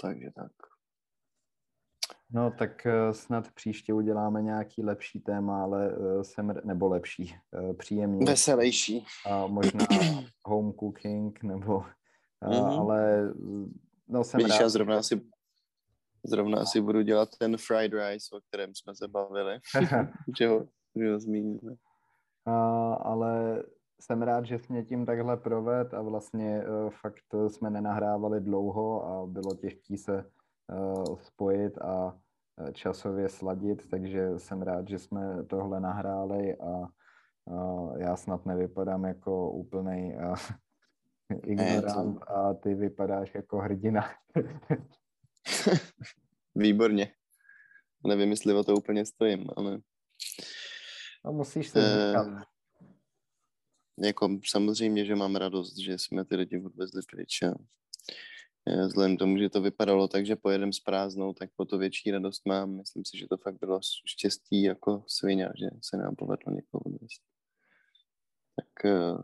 [0.00, 0.52] Takže tak.
[2.30, 7.74] No tak eh, snad příště uděláme nějaký lepší téma, ale eh, jsem, nebo lepší, eh,
[7.74, 8.26] příjemně.
[8.26, 9.06] Veselější.
[9.26, 9.86] A možná
[10.44, 11.84] home cooking, nebo,
[12.42, 12.80] mm-hmm.
[12.80, 13.32] ale
[14.08, 14.60] no jsem Vidíš, rád.
[14.60, 15.20] já zrovna asi,
[16.24, 19.58] zrovna asi budu dělat ten fried rice, o kterém jsme se bavili,
[20.38, 21.74] že ho, že ho zmíníme.
[22.46, 23.62] A, ale
[24.00, 29.06] jsem rád, že jsi mě tím takhle proved a vlastně uh, fakt jsme nenahrávali dlouho
[29.06, 30.24] a bylo těžké se
[30.72, 32.18] uh, spojit a
[32.72, 36.88] časově sladit, takže jsem rád, že jsme tohle nahráli a
[37.44, 39.50] uh, já snad nevypadám jako
[41.34, 44.10] uh, ignorant a ty vypadáš jako hrdina.
[46.54, 47.12] Výborně.
[48.06, 49.78] Nevím, jestli o to úplně stojím, ale...
[51.24, 52.46] A musíš se uh, říkat.
[53.98, 57.54] Jako samozřejmě, že mám radost, že jsme ty lidi odvezli pryč a
[58.68, 61.78] Eh, vzhledem k tomu, že to vypadalo tak, že pojedem s prázdnou, tak po to
[61.78, 62.76] větší radost mám.
[62.76, 67.22] Myslím si, že to fakt bylo štěstí jako svině, že se nám povedlo někoho odvést.
[68.56, 69.22] Tak eh,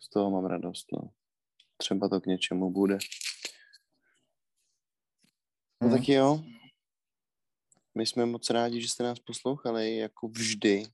[0.00, 0.86] z toho mám radost.
[0.92, 1.10] No.
[1.82, 2.98] Třeba to k něčemu bude.
[5.82, 5.96] No hmm.
[5.96, 6.44] tak jo.
[7.94, 10.86] My jsme moc rádi, že jste nás poslouchali, jako vždy.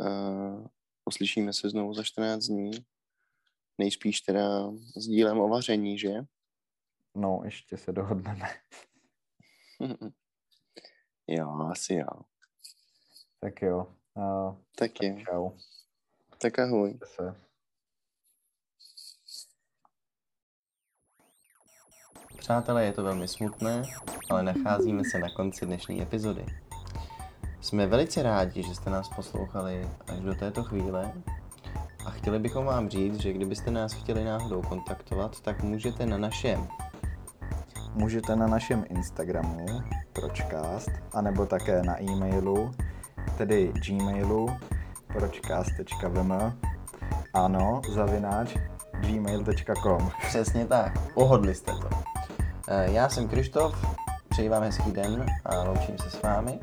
[0.00, 0.66] Uh,
[1.04, 2.70] poslyšíme se znovu za 14 dní
[3.78, 6.14] nejspíš teda s dílem o vaření, že?
[7.14, 8.48] No, ještě se dohodneme.
[11.26, 12.22] jo, asi jo.
[13.40, 13.94] Tak jo.
[14.14, 15.24] Uh, tak je.
[15.24, 15.50] Čau.
[16.38, 16.98] Tak ahoj.
[17.04, 17.43] Se.
[22.38, 23.82] Přátelé, je to velmi smutné,
[24.30, 26.46] ale nacházíme se na konci dnešní epizody.
[27.60, 31.12] Jsme velice rádi, že jste nás poslouchali až do této chvíle
[32.06, 36.68] a chtěli bychom vám říct, že kdybyste nás chtěli náhodou kontaktovat, tak můžete na našem
[37.94, 39.66] Můžete na našem Instagramu
[40.12, 42.70] pročcast, anebo také na e-mailu,
[43.38, 44.56] tedy gmailu
[45.12, 46.32] pročcast.vm
[47.34, 48.56] ano, zavináč
[49.00, 52.13] gmail.com Přesně tak, pohodli jste to.
[52.68, 53.86] Eh, já jsem Krištof,
[54.28, 56.58] přeji vám hezký den a loučím se s vámi.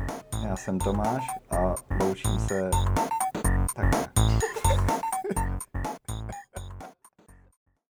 [0.48, 2.70] Já jsem Tomáš a loučím se
[3.76, 4.11] takhle.